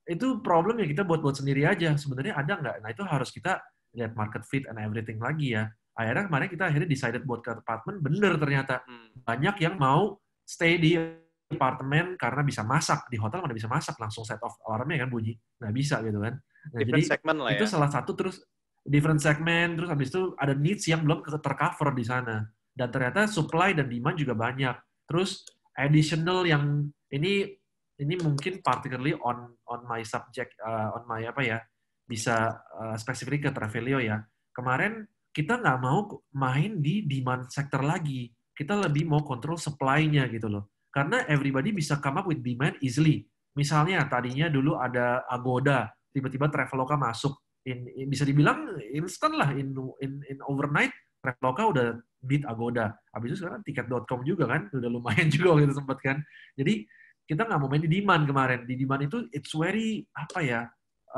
[0.07, 1.97] itu problem yang kita buat buat sendiri aja.
[1.97, 2.77] Sebenarnya ada nggak?
[2.85, 3.65] Nah itu harus kita
[3.97, 5.73] lihat market fit and everything lagi ya.
[5.97, 9.25] Akhirnya kemarin kita akhirnya decided buat ke apartemen, bener ternyata hmm.
[9.25, 11.01] banyak yang mau stay di
[11.47, 15.39] apartemen karena bisa masak di hotel mana bisa masak langsung set off alarmnya kan bunyi
[15.63, 17.71] nggak bisa gitu kan nah, different jadi segment lah itu ya.
[17.71, 18.43] salah satu terus
[18.83, 22.43] different segment terus habis itu ada needs yang belum tercover di sana
[22.77, 24.77] dan ternyata supply dan demand juga banyak.
[25.09, 27.57] Terus additional yang ini
[27.97, 31.59] ini mungkin particularly on on my subject uh, on my apa ya
[32.05, 34.21] bisa uh, spesifik ke Travelio ya.
[34.53, 36.05] Kemarin kita nggak mau
[36.37, 38.29] main di demand sector lagi.
[38.57, 40.73] Kita lebih mau kontrol supply-nya gitu loh.
[40.89, 43.29] Karena everybody bisa come up with demand easily.
[43.53, 47.37] Misalnya tadinya dulu ada Agoda tiba-tiba Traveloka masuk.
[47.67, 51.89] In, in bisa dibilang instan lah in in, in overnight Traveloka udah
[52.27, 56.19] beat Agoda habis itu sekarang tiket.com juga kan udah lumayan juga gitu sempat kan
[56.59, 56.83] jadi
[57.27, 58.61] kita nggak mau main di demand kemarin.
[58.65, 60.61] Di demand itu it's very apa ya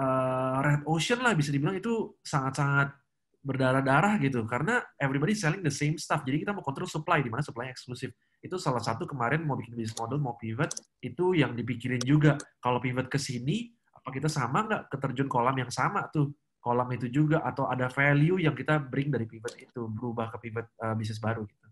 [0.01, 2.97] uh, red ocean lah bisa dibilang itu sangat-sangat
[3.39, 6.25] berdarah-darah gitu karena everybody selling the same stuff.
[6.25, 8.11] Jadi kita mau kontrol supply di mana supply eksklusif.
[8.41, 10.73] Itu salah satu kemarin mau bikin business model mau pivot
[11.05, 12.41] itu yang dipikirin juga.
[12.59, 17.07] Kalau pivot ke sini apa kita sama nggak keterjun kolam yang sama tuh kolam itu
[17.09, 21.23] juga atau ada value yang kita bring dari pivot itu berubah ke pivot uh, bisnis
[21.23, 21.67] baru gitu.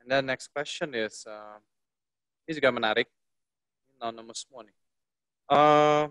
[0.00, 1.62] And then next question is, uh,
[2.48, 3.06] ini juga menarik,
[4.00, 4.74] anonymous semua nih.
[5.46, 6.10] Uh,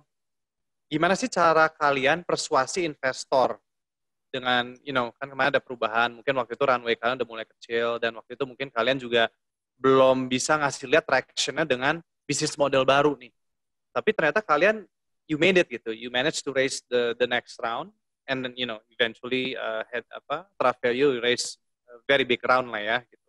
[0.88, 3.60] gimana sih cara kalian persuasi investor
[4.32, 8.00] dengan, you know, kan kemarin ada perubahan, mungkin waktu itu runway kalian udah mulai kecil,
[8.00, 9.28] dan waktu itu mungkin kalian juga
[9.76, 13.34] belum bisa ngasih lihat traction-nya dengan bisnis model baru nih.
[13.90, 14.86] Tapi ternyata kalian,
[15.30, 17.94] you made it gitu, you managed to raise the the next round,
[18.26, 22.82] and then, you know, eventually uh, had apa, Travelio raise a very big round lah
[22.82, 23.20] ya, gitu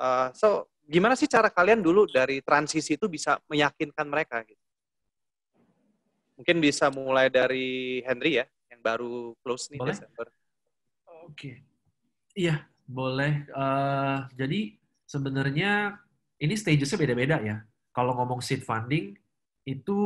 [0.00, 4.40] Uh, so gimana sih cara kalian dulu dari transisi itu bisa meyakinkan mereka?
[4.48, 4.64] Gitu?
[6.40, 9.92] Mungkin bisa mulai dari Henry ya, yang baru close nih boleh?
[9.92, 10.26] Desember.
[11.04, 11.54] Oke, okay.
[12.32, 13.44] iya boleh.
[13.52, 14.72] Uh, jadi
[15.04, 16.00] sebenarnya
[16.40, 17.60] ini stagesnya beda-beda ya.
[17.92, 19.19] Kalau ngomong seed funding
[19.64, 19.98] itu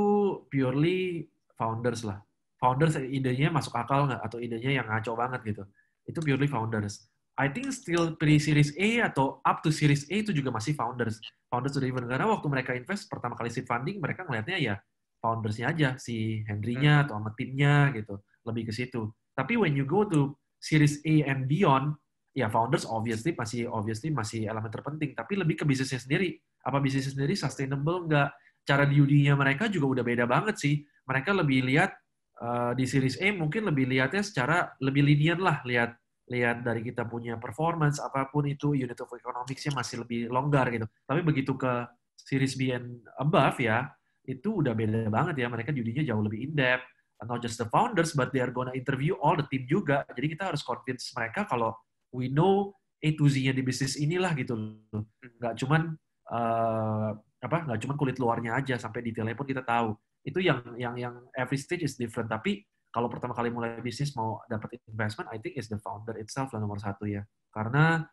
[0.48, 2.22] purely founders lah.
[2.58, 5.62] Founders idenya masuk akal nggak atau idenya yang ngaco banget gitu.
[6.08, 10.54] Itu purely founders I think still pre-series A atau up to series A itu juga
[10.54, 11.18] masih founders.
[11.50, 14.74] Founders sudah even karena waktu mereka invest pertama kali seed funding mereka ngelihatnya ya
[15.18, 17.02] foundersnya aja si Henry-nya hmm.
[17.08, 19.10] atau sama timnya gitu lebih ke situ.
[19.34, 20.30] Tapi when you go to
[20.62, 21.98] series A and beyond
[22.38, 26.38] ya founders obviously masih obviously masih elemen terpenting tapi lebih ke bisnisnya sendiri.
[26.62, 28.30] Apa bisnisnya sendiri sustainable nggak?
[28.64, 30.74] Cara diudinya mereka juga udah beda banget sih.
[31.04, 31.92] Mereka lebih lihat
[32.40, 35.94] uh, di series A mungkin lebih lihatnya secara lebih linear lah lihat
[36.32, 40.88] lihat dari kita punya performance apa pun itu unit of economics-nya masih lebih longgar gitu.
[41.04, 41.84] Tapi begitu ke
[42.16, 43.92] series B and above ya,
[44.24, 45.52] itu udah beda banget ya.
[45.52, 46.88] Mereka judinya jauh lebih in-depth.
[47.24, 50.04] Not just the founders, but they are gonna interview all the team juga.
[50.12, 51.72] Jadi kita harus convince mereka kalau
[52.12, 55.08] we know A to Z-nya di bisnis inilah gitu loh.
[55.40, 55.96] Nggak cuman
[56.30, 57.10] uh,
[57.44, 59.92] apa nggak cuman kulit luarnya aja sampai detailnya pun kita tahu.
[60.24, 62.32] Itu yang yang yang every stage is different.
[62.32, 66.54] Tapi kalau pertama kali mulai bisnis mau dapat investment, I think is the founder itself
[66.54, 67.26] lah nomor satu ya.
[67.50, 68.06] Karena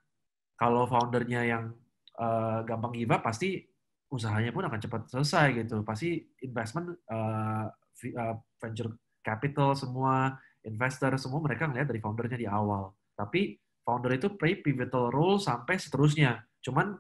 [0.57, 1.63] kalau foundernya yang
[2.17, 3.61] uh, gampang give pasti
[4.11, 5.85] usahanya pun akan cepat selesai gitu.
[5.87, 7.69] Pasti investment, uh,
[8.59, 8.91] venture
[9.21, 10.35] capital semua,
[10.65, 12.91] investor semua mereka ngeliat dari foundernya di awal.
[13.15, 13.55] Tapi
[13.85, 16.41] founder itu play pivotal role sampai seterusnya.
[16.61, 16.97] Cuman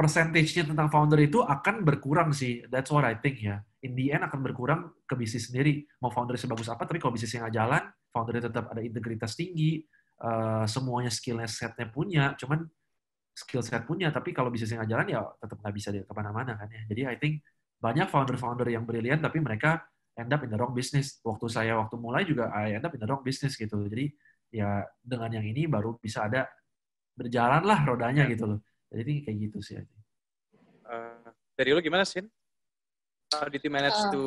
[0.00, 2.64] percentage-nya tentang founder itu akan berkurang sih.
[2.72, 5.84] That's what I think ya in the end akan berkurang ke bisnis sendiri.
[6.00, 7.82] Mau founder sebagus apa, tapi kalau bisnisnya nggak jalan,
[8.12, 9.84] foundernya tetap ada integritas tinggi,
[10.20, 12.64] uh, semuanya setnya punya, cuman
[13.32, 16.52] skill set punya, tapi kalau bisnisnya nggak jalan ya tetap nggak bisa dia ke mana-mana
[16.60, 16.82] kan ya.
[16.92, 17.34] Jadi I think
[17.80, 19.80] banyak founder-founder yang brilian, tapi mereka
[20.12, 21.16] end up in the wrong business.
[21.24, 23.80] Waktu saya waktu mulai juga I end up in the wrong business gitu.
[23.88, 24.12] Jadi
[24.52, 26.44] ya dengan yang ini baru bisa ada
[27.16, 28.60] berjalan lah rodanya gitu loh.
[28.90, 29.78] Jadi kayak gitu sih.
[30.86, 32.26] Uh, dari lu gimana sih?
[33.30, 34.24] How did you manage uh, to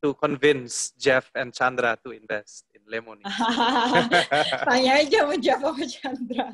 [0.00, 3.26] to convince Jeff and Chandra to invest in Lemony?
[4.70, 6.46] Tanya aja sama Jeff sama Chandra.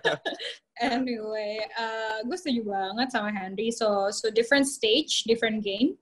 [0.92, 3.72] anyway, uh, gue setuju banget sama Henry.
[3.74, 5.98] So, so different stage, different game.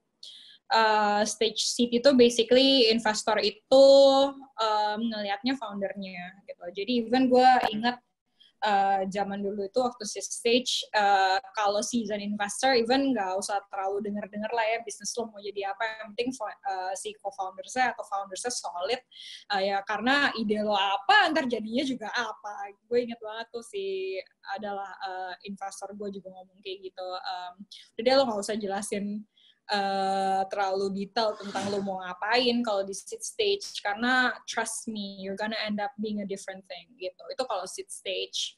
[0.68, 3.86] Uh, stage seat itu basically investor itu
[4.60, 6.64] um, ngelihatnya foundernya gitu.
[6.84, 7.96] Jadi even gue ingat
[8.64, 14.10] uh, zaman dulu itu waktu si stage uh, kalau season investor even nggak usah terlalu
[14.10, 18.52] denger-denger lah ya bisnis lo mau jadi apa yang penting uh, si co-foundersnya atau foundersnya
[18.52, 19.00] solid.
[19.52, 22.74] Uh, ya karena ide lo apa ntar jadinya juga apa.
[22.86, 24.16] Gue inget banget tuh si
[24.56, 27.54] adalah uh, investor gue juga ngomong kayak gitu um,
[28.00, 29.22] udah lo nggak usah jelasin
[29.70, 33.80] uh, terlalu detail tentang lo mau ngapain kalau di seed stage.
[33.84, 37.22] Karena trust me you're gonna end up being a different thing gitu.
[37.32, 38.56] Itu kalau seed stage.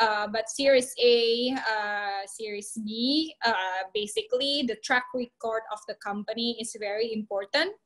[0.00, 6.56] Uh, but series A uh, series B uh, basically the track record of the company
[6.56, 7.76] is very important.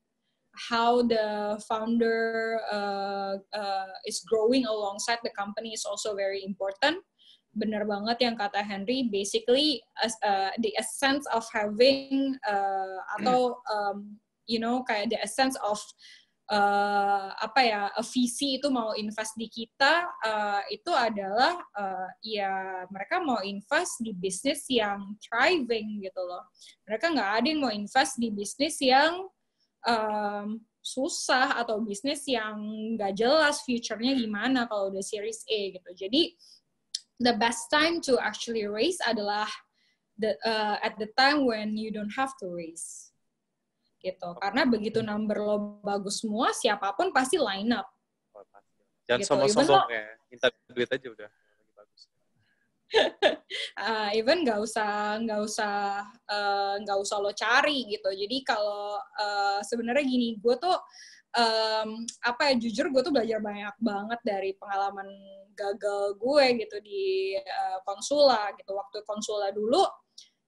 [0.71, 2.57] How the founder
[4.07, 7.03] is growing alongside the company is also very important
[7.57, 14.21] benar banget yang kata Henry basically as, uh, the essence of having uh, atau um,
[14.45, 15.81] you know kayak the essence of
[16.53, 22.85] uh, apa ya a VC itu mau invest di kita uh, itu adalah uh, ya
[22.93, 26.47] mereka mau invest di bisnis yang thriving gitu loh.
[26.87, 29.27] Mereka nggak ada yang mau invest di bisnis yang
[29.87, 32.63] um, susah atau bisnis yang
[32.95, 35.91] nggak jelas future-nya gimana kalau udah series A gitu.
[36.07, 36.31] Jadi
[37.23, 39.49] the best time to actually raise adalah
[40.21, 43.13] the uh, at the time when you don't have to raise
[44.01, 47.89] gitu karena begitu number lo bagus semua siapa pun pasti line up
[48.37, 48.45] Oh.
[49.09, 50.05] Jangan Gitu, sombong-sombong ya.
[50.29, 51.31] Minta duit aja udah.
[53.83, 59.59] Uh, even nggak usah nggak usah uh, nggak usah lo cari gitu jadi kalau uh,
[59.67, 60.79] sebenarnya gini gue tuh
[61.35, 65.11] um, apa ya jujur gue tuh belajar banyak banget dari pengalaman
[65.57, 68.77] gagal gue gitu di uh, konsula gitu.
[68.77, 69.83] Waktu konsula dulu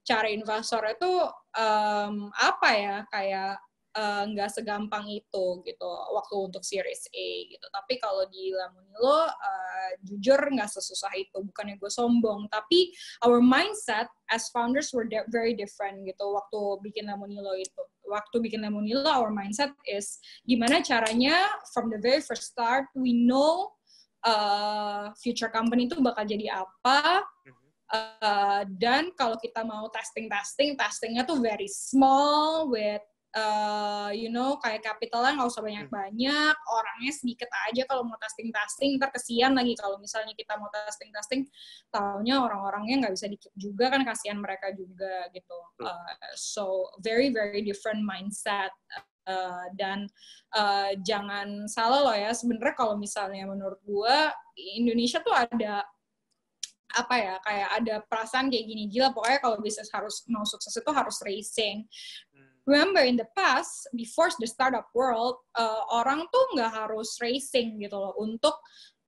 [0.04, 1.12] cari investor itu
[1.56, 3.60] um, apa ya kayak
[3.98, 7.66] uh, nggak segampang itu gitu waktu untuk series A gitu.
[7.68, 12.46] Tapi kalau di Lamonilo uh, jujur nggak sesusah itu bukannya gue sombong.
[12.48, 12.92] Tapi
[13.26, 17.82] our mindset as founders were de- very different gitu waktu bikin Lamonilo itu.
[18.08, 20.16] Waktu bikin Lamonilo our mindset is
[20.48, 21.44] gimana caranya
[21.76, 23.76] from the very first start we know
[24.24, 27.22] uh, future company itu bakal jadi apa.
[27.88, 33.00] Uh, dan kalau kita mau testing testing testingnya tuh very small with
[33.32, 36.54] uh, you know kayak capitalnya nggak usah banyak banyak.
[36.68, 39.00] Orangnya sedikit aja kalau mau testing testing.
[39.00, 41.40] Ntar kesian lagi kalau misalnya kita mau testing testing.
[41.88, 45.58] Tahunya orang-orangnya nggak bisa dikit juga kan kasihan mereka juga gitu.
[45.80, 48.72] Uh, so very very different mindset
[49.28, 50.08] Uh, dan
[50.56, 55.84] uh, jangan salah loh ya sebenarnya kalau misalnya menurut gua Indonesia tuh ada
[56.96, 58.88] apa ya kayak ada perasaan kayak gini.
[58.88, 61.84] Gila pokoknya kalau bisnis harus mau sukses itu harus racing.
[62.64, 67.96] Remember in the past before the startup world uh, orang tuh nggak harus racing gitu
[67.96, 68.16] loh.
[68.16, 68.56] Untuk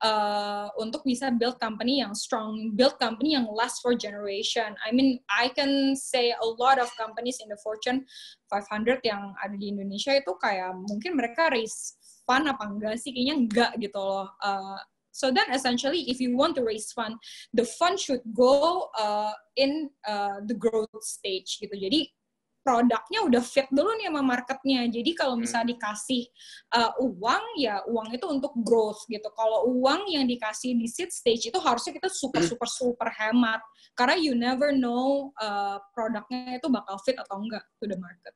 [0.03, 4.77] uh, untuk bisa build company yang strong build company yang last for generation.
[4.85, 8.05] I mean I can say a lot of companies in the Fortune
[8.53, 13.13] 500 yang ada di Indonesia itu kayak mungkin mereka raise fund apa enggak sih?
[13.13, 14.29] Kayaknya enggak gitu loh.
[14.41, 14.81] Uh,
[15.11, 17.19] So then essentially, if you want to raise fund,
[17.53, 21.75] the fund should go uh, in uh, the growth stage gitu.
[21.75, 22.15] Jadi
[22.61, 24.85] produknya udah fit dulu nih sama marketnya.
[24.89, 26.29] Jadi kalau misalnya dikasih
[26.77, 29.27] uh, uang, ya uang itu untuk growth gitu.
[29.33, 33.65] Kalau uang yang dikasih di seed stage itu harusnya kita super super super hemat.
[33.97, 38.33] Karena you never know uh, produknya itu bakal fit atau enggak to the market.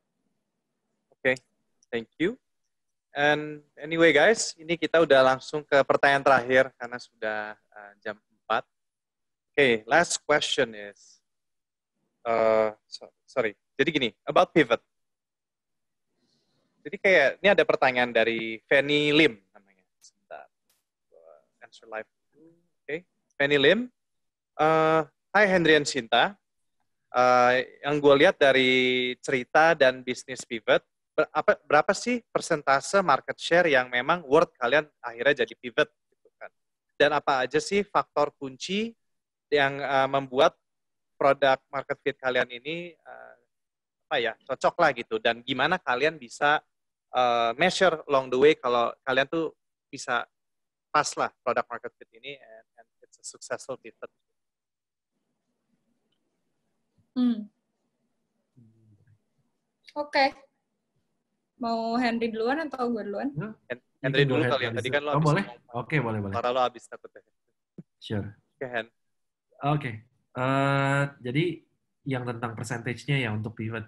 [1.13, 1.37] Oke, okay.
[1.93, 2.41] thank you.
[3.15, 8.19] And anyway guys, ini kita udah langsung ke pertanyaan terakhir karena sudah uh, jam
[8.51, 8.59] 4.
[8.59, 8.67] Oke,
[9.55, 11.23] okay, last question is,
[12.27, 14.81] uh, so, sorry, jadi gini, about pivot.
[16.85, 19.85] Jadi kayak, ini ada pertanyaan dari Fanny Lim namanya.
[19.99, 20.47] Sebentar.
[21.65, 22.09] Answer live.
[22.35, 22.99] Oke, okay.
[23.41, 23.89] Fanny Lim.
[24.55, 25.03] Uh,
[25.35, 26.37] Hai Hendrian Sinta.
[27.15, 30.83] Uh, yang gue lihat dari cerita dan bisnis pivot,
[31.31, 36.51] apa berapa sih persentase market share yang memang worth kalian akhirnya jadi pivot gitu kan
[36.99, 38.99] dan apa aja sih faktor kunci
[39.47, 40.59] yang uh, membuat
[41.15, 43.35] produk market fit kalian ini uh,
[44.05, 46.61] apa ya cocok lah gitu dan gimana kalian bisa
[47.17, 49.51] uh, measure along the way kalau kalian tuh
[49.89, 50.29] bisa
[50.93, 54.11] pas lah produk market fit ini and, and it's a successful pivot.
[57.15, 57.49] Hmm.
[59.95, 60.11] Oke.
[60.11, 60.29] Okay
[61.65, 63.29] mau Henry duluan atau gue duluan?
[63.33, 63.53] Hmm?
[64.05, 65.45] Henry dulu kali yang tadi kan lo oh, boleh?
[65.73, 66.35] Oke, okay, boleh, boleh.
[66.37, 67.25] Para lo habis takutnya.
[67.97, 68.29] Sure.
[68.29, 68.87] Oke, okay, Hen.
[68.87, 69.81] Oke.
[69.81, 69.95] Okay.
[70.35, 71.64] Uh, jadi
[72.05, 73.85] yang tentang percentage-nya ya untuk pivot.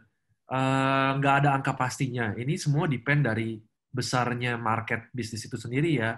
[0.46, 2.32] Uh, nggak ada angka pastinya.
[2.32, 3.60] Ini semua depend dari
[3.92, 6.16] besarnya market bisnis itu sendiri ya.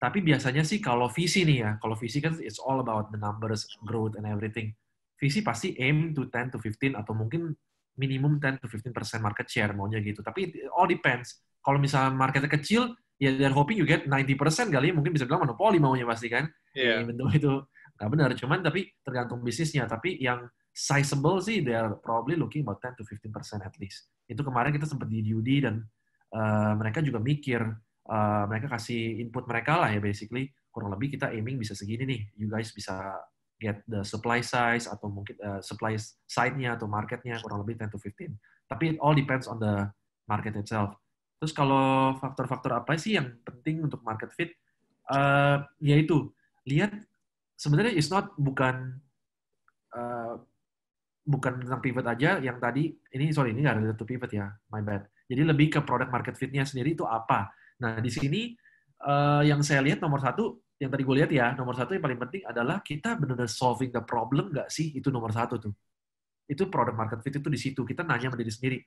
[0.00, 3.68] Tapi biasanya sih kalau visi nih ya, kalau visi kan it's all about the numbers,
[3.84, 4.72] growth, and everything.
[5.20, 7.52] Visi pasti aim to 10 to 15 atau mungkin
[8.00, 10.24] minimum 10 to 15% market share maunya gitu.
[10.24, 11.44] Tapi it all depends.
[11.60, 15.76] Kalau misalnya marketnya kecil, ya they're hoping you get 90% kali, mungkin bisa bilang monopoli
[15.76, 16.48] maunya pasti kan.
[16.72, 17.04] Yeah.
[17.04, 17.52] Even though itu
[18.00, 19.84] nggak benar, cuman tapi tergantung bisnisnya.
[19.84, 20.48] Tapi yang
[20.80, 24.08] sizable sih, they're probably looking about 10 to 15% at least.
[24.24, 25.84] Itu kemarin kita sempat di Duty dan
[26.32, 27.60] uh, mereka juga mikir,
[28.08, 32.20] uh, mereka kasih input mereka lah ya basically, kurang lebih kita aiming bisa segini nih,
[32.40, 32.96] you guys bisa
[33.60, 35.92] get the supply size atau mungkin uh, supply
[36.24, 38.32] side-nya atau marketnya kurang lebih 10 to 15.
[38.72, 39.84] Tapi it all depends on the
[40.24, 40.96] market itself.
[41.36, 44.56] Terus kalau faktor-faktor apa sih yang penting untuk market fit?
[45.10, 46.30] Uh, yaitu
[46.64, 46.94] lihat
[47.58, 49.02] sebenarnya it's not bukan
[49.92, 50.38] uh,
[51.30, 54.82] bukan tentang pivot aja yang tadi ini sorry ini nggak ada to pivot ya my
[54.82, 55.06] bad.
[55.30, 57.54] Jadi lebih ke product market fitnya sendiri itu apa.
[57.78, 58.50] Nah di sini
[59.06, 62.18] uh, yang saya lihat nomor satu yang tadi gue lihat ya nomor satu yang paling
[62.18, 64.90] penting adalah kita benar-benar solving the problem nggak sih?
[64.90, 65.72] Itu nomor satu tuh.
[66.50, 68.78] Itu product market fit itu di situ kita nanya sama diri sendiri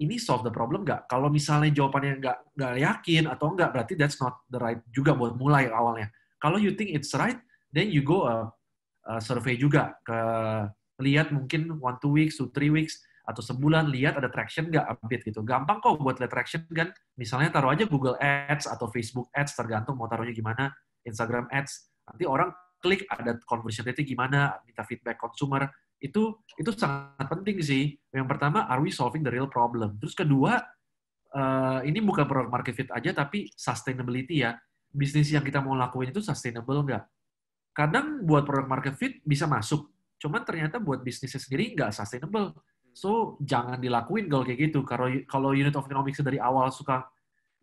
[0.00, 1.06] ini solve the problem nggak?
[1.06, 5.36] Kalau misalnya jawabannya nggak nggak yakin atau nggak berarti that's not the right juga buat
[5.36, 6.08] mulai awalnya.
[6.40, 7.36] Kalau you think it's right
[7.68, 8.48] then you go a,
[9.04, 10.18] a survey juga ke
[11.00, 15.22] lihat mungkin one two weeks to three weeks atau sebulan lihat ada traction nggak update
[15.30, 15.40] gitu.
[15.46, 16.90] Gampang kok buat lihat traction kan.
[17.14, 20.74] Misalnya taruh aja Google Ads atau Facebook Ads tergantung mau taruhnya gimana.
[21.06, 25.68] Instagram Ads nanti orang klik ada conversion rate gimana minta feedback consumer.
[26.00, 27.94] Itu itu sangat penting sih.
[28.10, 30.00] Yang pertama are we solving the real problem?
[30.00, 30.58] Terus kedua
[31.36, 34.56] uh, ini bukan product market fit aja tapi sustainability ya.
[34.90, 37.04] Bisnis yang kita mau lakuin itu sustainable nggak?
[37.70, 39.86] Kadang buat product market fit bisa masuk
[40.20, 42.52] cuman ternyata buat bisnisnya sendiri nggak sustainable
[42.92, 47.08] so jangan dilakuin kalau kayak gitu kalau kalau unit of economics dari awal suka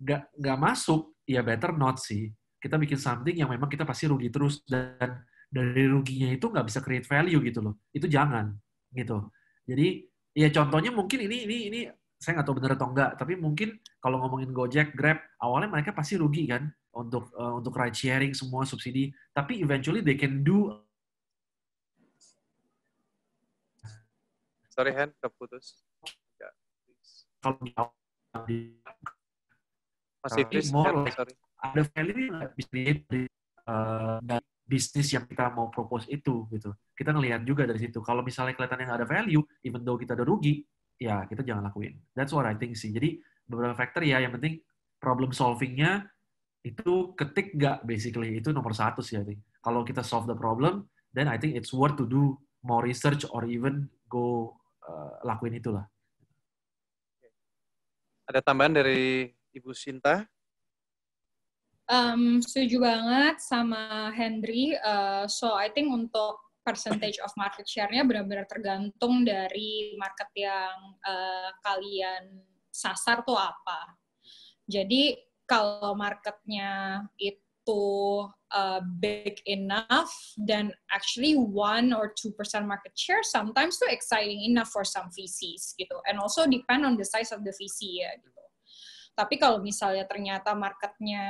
[0.01, 4.34] nggak nggak masuk ya better not sih kita bikin something yang memang kita pasti rugi
[4.34, 7.80] terus dan dari ruginya itu nggak bisa create value gitu loh.
[7.93, 8.51] Itu jangan
[8.91, 9.32] gitu.
[9.68, 10.03] Jadi
[10.36, 11.80] ya contohnya mungkin ini ini ini
[12.18, 16.18] saya nggak tahu benar atau enggak, tapi mungkin kalau ngomongin Gojek, Grab, awalnya mereka pasti
[16.18, 16.66] rugi kan
[16.97, 20.74] untuk uh, untuk ride sharing semua subsidi, tapi eventually they can do
[24.78, 25.82] Sorry, Hen, keputus.
[27.41, 27.89] Kalau
[28.45, 28.78] di
[30.21, 31.34] masih more sorry.
[31.57, 33.25] ada value nggak bisa dari
[33.65, 34.19] uh,
[34.67, 36.69] bisnis yang kita mau propose itu gitu.
[36.93, 38.05] Kita ngelihat juga dari situ.
[38.05, 40.61] Kalau misalnya kelihatan yang ada value, even though kita ada rugi,
[41.01, 41.97] ya kita jangan lakuin.
[42.13, 42.93] That's what I think sih.
[42.93, 43.17] Jadi
[43.49, 44.61] beberapa faktor ya, yang penting
[45.01, 46.05] problem solvingnya
[46.61, 49.41] itu ketik nggak basically itu nomor satu sih I think.
[49.63, 50.86] Kalau kita solve the problem,
[51.17, 54.53] then I think it's worth to do more research or even go
[54.88, 55.86] uh, lakuin itulah.
[58.28, 60.28] Ada tambahan dari Ibu Sinta?
[61.88, 64.76] Um, setuju banget sama Henry.
[64.84, 66.36] Uh, so I think untuk
[66.68, 73.96] percentage of market share-nya benar-benar tergantung dari market yang uh, kalian sasar tuh apa.
[74.68, 75.16] Jadi
[75.48, 77.47] kalau marketnya itu
[78.51, 84.70] uh, big enough, then actually one or two percent market share sometimes too exciting enough
[84.70, 85.99] for some VCs gitu.
[86.07, 88.47] And also depend on the size of the VC ya gitu.
[89.18, 91.26] Tapi kalau misalnya ternyata marketnya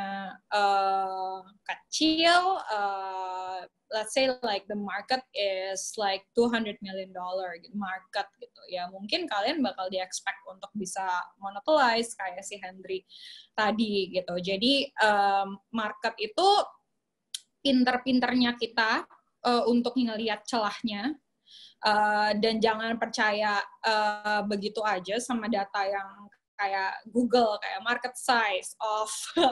[0.51, 3.63] uh, kecil, uh,
[3.95, 9.23] let's say like the market is like 200 million dollar gitu, market gitu ya, mungkin
[9.31, 11.07] kalian bakal di expect untuk bisa
[11.39, 13.07] monopolize kayak si Henry
[13.55, 14.35] tadi gitu.
[14.35, 16.47] Jadi um, market itu
[17.63, 19.07] pinter-pinternya kita
[19.47, 21.15] uh, untuk ngelihat celahnya
[21.87, 26.27] uh, dan jangan percaya uh, begitu aja sama data yang
[26.57, 29.09] kayak Google kayak market size of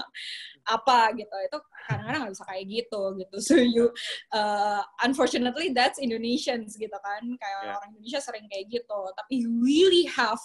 [0.76, 1.36] apa gitu.
[1.48, 3.36] Itu kadang-kadang nggak bisa kayak gitu gitu.
[3.48, 3.94] So you
[4.34, 7.24] uh, unfortunately that's Indonesians gitu kan.
[7.38, 7.78] Kayak yeah.
[7.78, 9.00] orang Indonesia sering kayak gitu.
[9.14, 10.42] Tapi you really have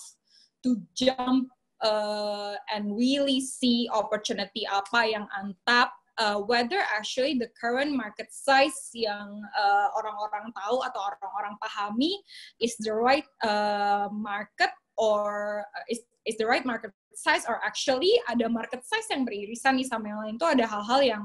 [0.62, 1.48] to jump
[1.80, 8.92] uh, and really see opportunity apa yang untap uh, whether actually the current market size
[8.92, 12.12] yang uh, orang-orang uh, tahu atau orang-orang pahami
[12.60, 18.16] is the right uh, market or uh, is is the right market size or actually
[18.32, 20.34] ada market size yang beririsan nih sama yang lain.
[20.40, 21.24] Itu ada hal-hal yang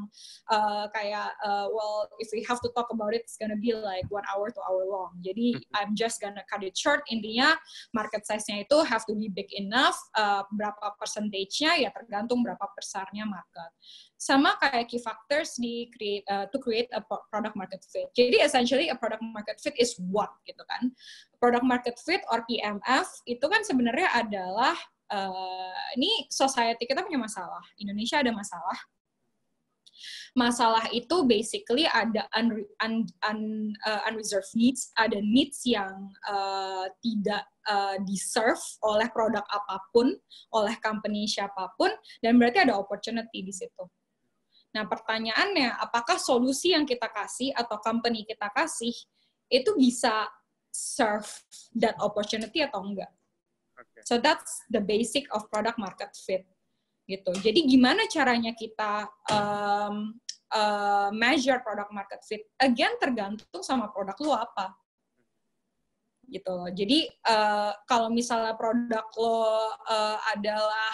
[0.52, 4.04] uh, kayak uh, well if we have to talk about it it's gonna be like
[4.12, 5.16] one hour to hour long.
[5.24, 5.56] Jadi.
[5.76, 7.04] I'm just gonna cut it short.
[7.12, 7.56] Intinya
[7.92, 13.28] market size-nya itu have to be big enough uh, berapa percentage-nya ya tergantung berapa besarnya
[13.28, 13.72] market.
[14.16, 18.10] Sama kayak key factors di create uh, to create a product market fit.
[18.16, 20.90] Jadi essentially a product market fit is what gitu kan.
[21.38, 24.74] Product market fit or PMF itu kan sebenarnya adalah
[25.12, 28.78] uh, ini society kita punya masalah, Indonesia ada masalah.
[30.36, 33.40] Masalah itu basically ada un, un, un,
[33.88, 40.12] uh, unreserved needs, ada needs yang uh, tidak uh, deserve oleh produk apa pun,
[40.52, 41.88] oleh company siapa pun,
[42.20, 43.88] dan berarti ada opportunity di situ.
[44.76, 48.92] Nah, pertanyaannya, apakah solusi yang kita kasih atau company kita kasih
[49.48, 50.28] itu bisa
[50.68, 51.32] serve
[51.80, 53.08] that opportunity atau enggak?
[54.06, 56.46] So that's the basic of product market fit
[57.10, 57.34] gitu.
[57.42, 60.14] Jadi gimana caranya kita um,
[60.54, 62.46] uh, measure product market fit?
[62.62, 64.78] Again tergantung sama produk lu apa
[66.26, 69.38] gitu Jadi uh, kalau misalnya produk lo
[69.86, 70.94] uh, adalah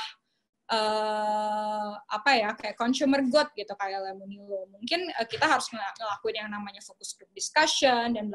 [0.71, 4.71] uh, apa ya kayak consumer good gitu kayak Lemonilo.
[4.71, 8.31] Mungkin uh, kita harus ngelakuin yang namanya focus group discussion dan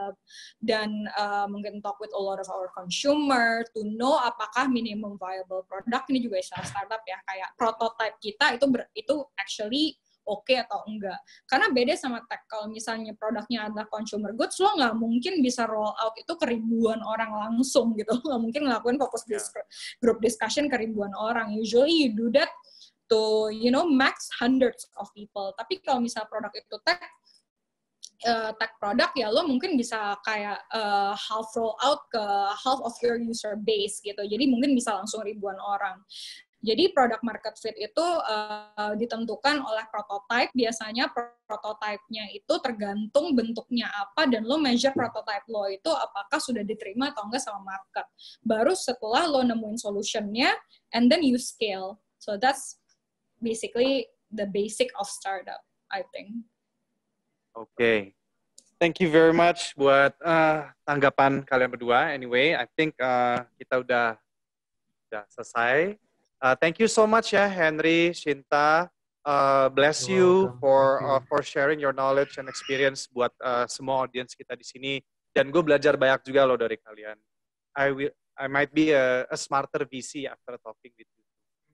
[0.61, 5.65] dan uh, mungkin talk with a lot of our consumer to know apakah minimum viable
[5.65, 9.97] product ini juga istilah startup ya kayak prototype kita itu ber, itu actually
[10.27, 11.17] oke okay atau enggak.
[11.47, 12.45] Karena beda sama tech.
[12.51, 16.99] Kalau misalnya produknya adalah consumer goods, lo nggak mungkin bisa roll out itu ke ribuan
[17.07, 18.13] orang langsung gitu.
[18.13, 19.41] Lo nggak mungkin ngelakuin fokus yeah.
[20.03, 21.55] group discussion ke ribuan orang.
[21.55, 22.51] Usually you do that
[23.07, 25.55] to, you know, max hundreds of people.
[25.55, 27.01] Tapi kalau misalnya produk itu tech,
[28.27, 32.25] uh, tech product ya lo mungkin bisa kayak uh, half roll out ke
[32.65, 34.23] half of your user base gitu.
[34.25, 36.01] Jadi mungkin bisa langsung ribuan orang.
[36.67, 40.51] Jadi product market fit itu uh, ditentukan oleh prototype.
[40.51, 41.15] Biasanya
[41.47, 47.31] prototipenya itu tergantung bentuknya apa dan lo measure prototype lo itu apakah sudah diterima atau
[47.31, 48.07] enggak sama market.
[48.43, 50.51] Baru setelah lo nemuin solutionnya
[50.91, 52.03] and then you scale.
[52.19, 52.83] So that's
[53.39, 55.63] basically the basic of startup,
[55.95, 56.35] I think.
[57.55, 57.71] Oke.
[57.79, 57.99] Okay.
[58.77, 62.13] Thank you very much buat uh, tanggapan kalian berdua.
[62.13, 64.21] Anyway, I think uh, kita udah
[65.09, 65.97] udah selesai
[66.37, 68.93] Uh, thank you so much ya Henry, Shinta.
[69.27, 74.37] Uh, bless you for uh, for sharing your knowledge and experience buat uh, semua audiens
[74.37, 74.93] kita di sini.
[75.35, 77.19] Dan gue belajar banyak juga loh dari kalian.
[77.75, 81.25] I will I might be a, a smarter VC after talking with you.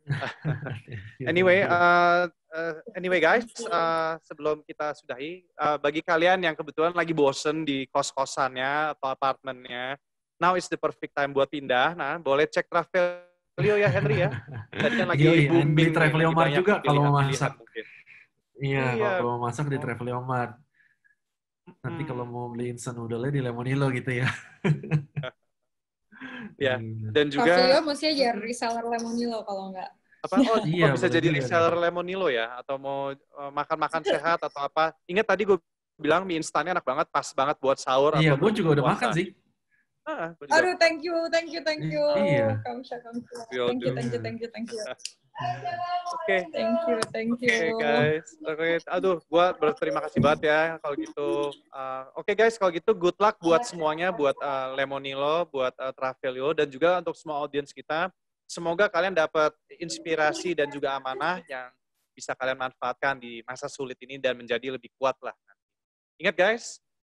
[1.30, 7.14] anyway, uh, uh, anyway guys, uh, sebelum kita sudahi, uh, bagi kalian yang kebetulan lagi
[7.14, 9.98] bosen di kos-kosannya atau apartemennya,
[10.42, 11.94] now is the perfect time buat pindah.
[11.94, 14.30] Nah, boleh cek travel Travelio ya Henry ya.
[14.72, 15.68] Tadi kan lagi booming.
[15.76, 17.52] Di Travelio Mart juga kalau mau masak.
[18.56, 19.82] Iya, iya, kalau mau masak di oh.
[19.84, 20.56] Travelio Mart.
[21.84, 22.08] Nanti hmm.
[22.08, 24.28] kalau mau beli instant noodle di Lemonilo gitu ya.
[26.64, 26.80] ya,
[27.12, 27.52] dan juga...
[27.52, 29.90] Travelio mesti aja reseller Lemonilo kalau enggak.
[30.24, 30.34] Apa?
[30.48, 32.56] Oh, iya, oh bisa jadi reseller Lemonilo ya?
[32.56, 34.96] Atau mau eh, makan-makan sehat atau apa.
[35.04, 35.60] Ingat tadi gue
[36.00, 38.16] bilang mie instannya enak banget, pas banget buat sahur.
[38.16, 39.36] Iya, gue juga udah makan sih.
[40.02, 42.02] Ah, Aduh, thank you, thank you, thank you.
[42.18, 42.58] Iya.
[42.66, 43.38] Kamsha, kamsha.
[43.54, 44.82] Thank you, thank you, thank you, thank you.
[44.82, 46.26] Oke.
[46.26, 46.40] Okay.
[46.50, 47.48] Thank you, thank you.
[47.48, 48.58] Oke okay, guys, oke.
[48.58, 48.72] Okay.
[48.90, 51.30] Aduh, gua berterima kasih banget ya kalau gitu.
[51.70, 55.94] Uh, oke okay, guys, kalau gitu good luck buat semuanya, buat uh, Lemonilo, buat uh,
[55.94, 58.10] Travelio, dan juga untuk semua audiens kita.
[58.50, 61.72] Semoga kalian dapat inspirasi dan juga amanah yang
[62.12, 65.32] bisa kalian manfaatkan di masa sulit ini dan menjadi lebih kuat lah.
[66.20, 66.64] Ingat guys,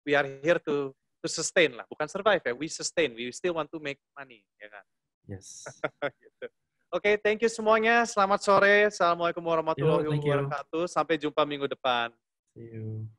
[0.02, 0.96] we are here to
[1.28, 4.72] to sustain lah, bukan survive ya, we sustain, we still want to make money, ya
[4.72, 4.86] kan?
[5.28, 5.68] Yes.
[6.24, 6.48] gitu.
[6.88, 8.08] Oke, okay, thank you semuanya.
[8.08, 8.88] Selamat sore.
[8.88, 10.88] Assalamualaikum warahmatullahi wabarakatuh.
[10.88, 12.16] Sampai jumpa minggu depan.
[12.56, 13.12] See you.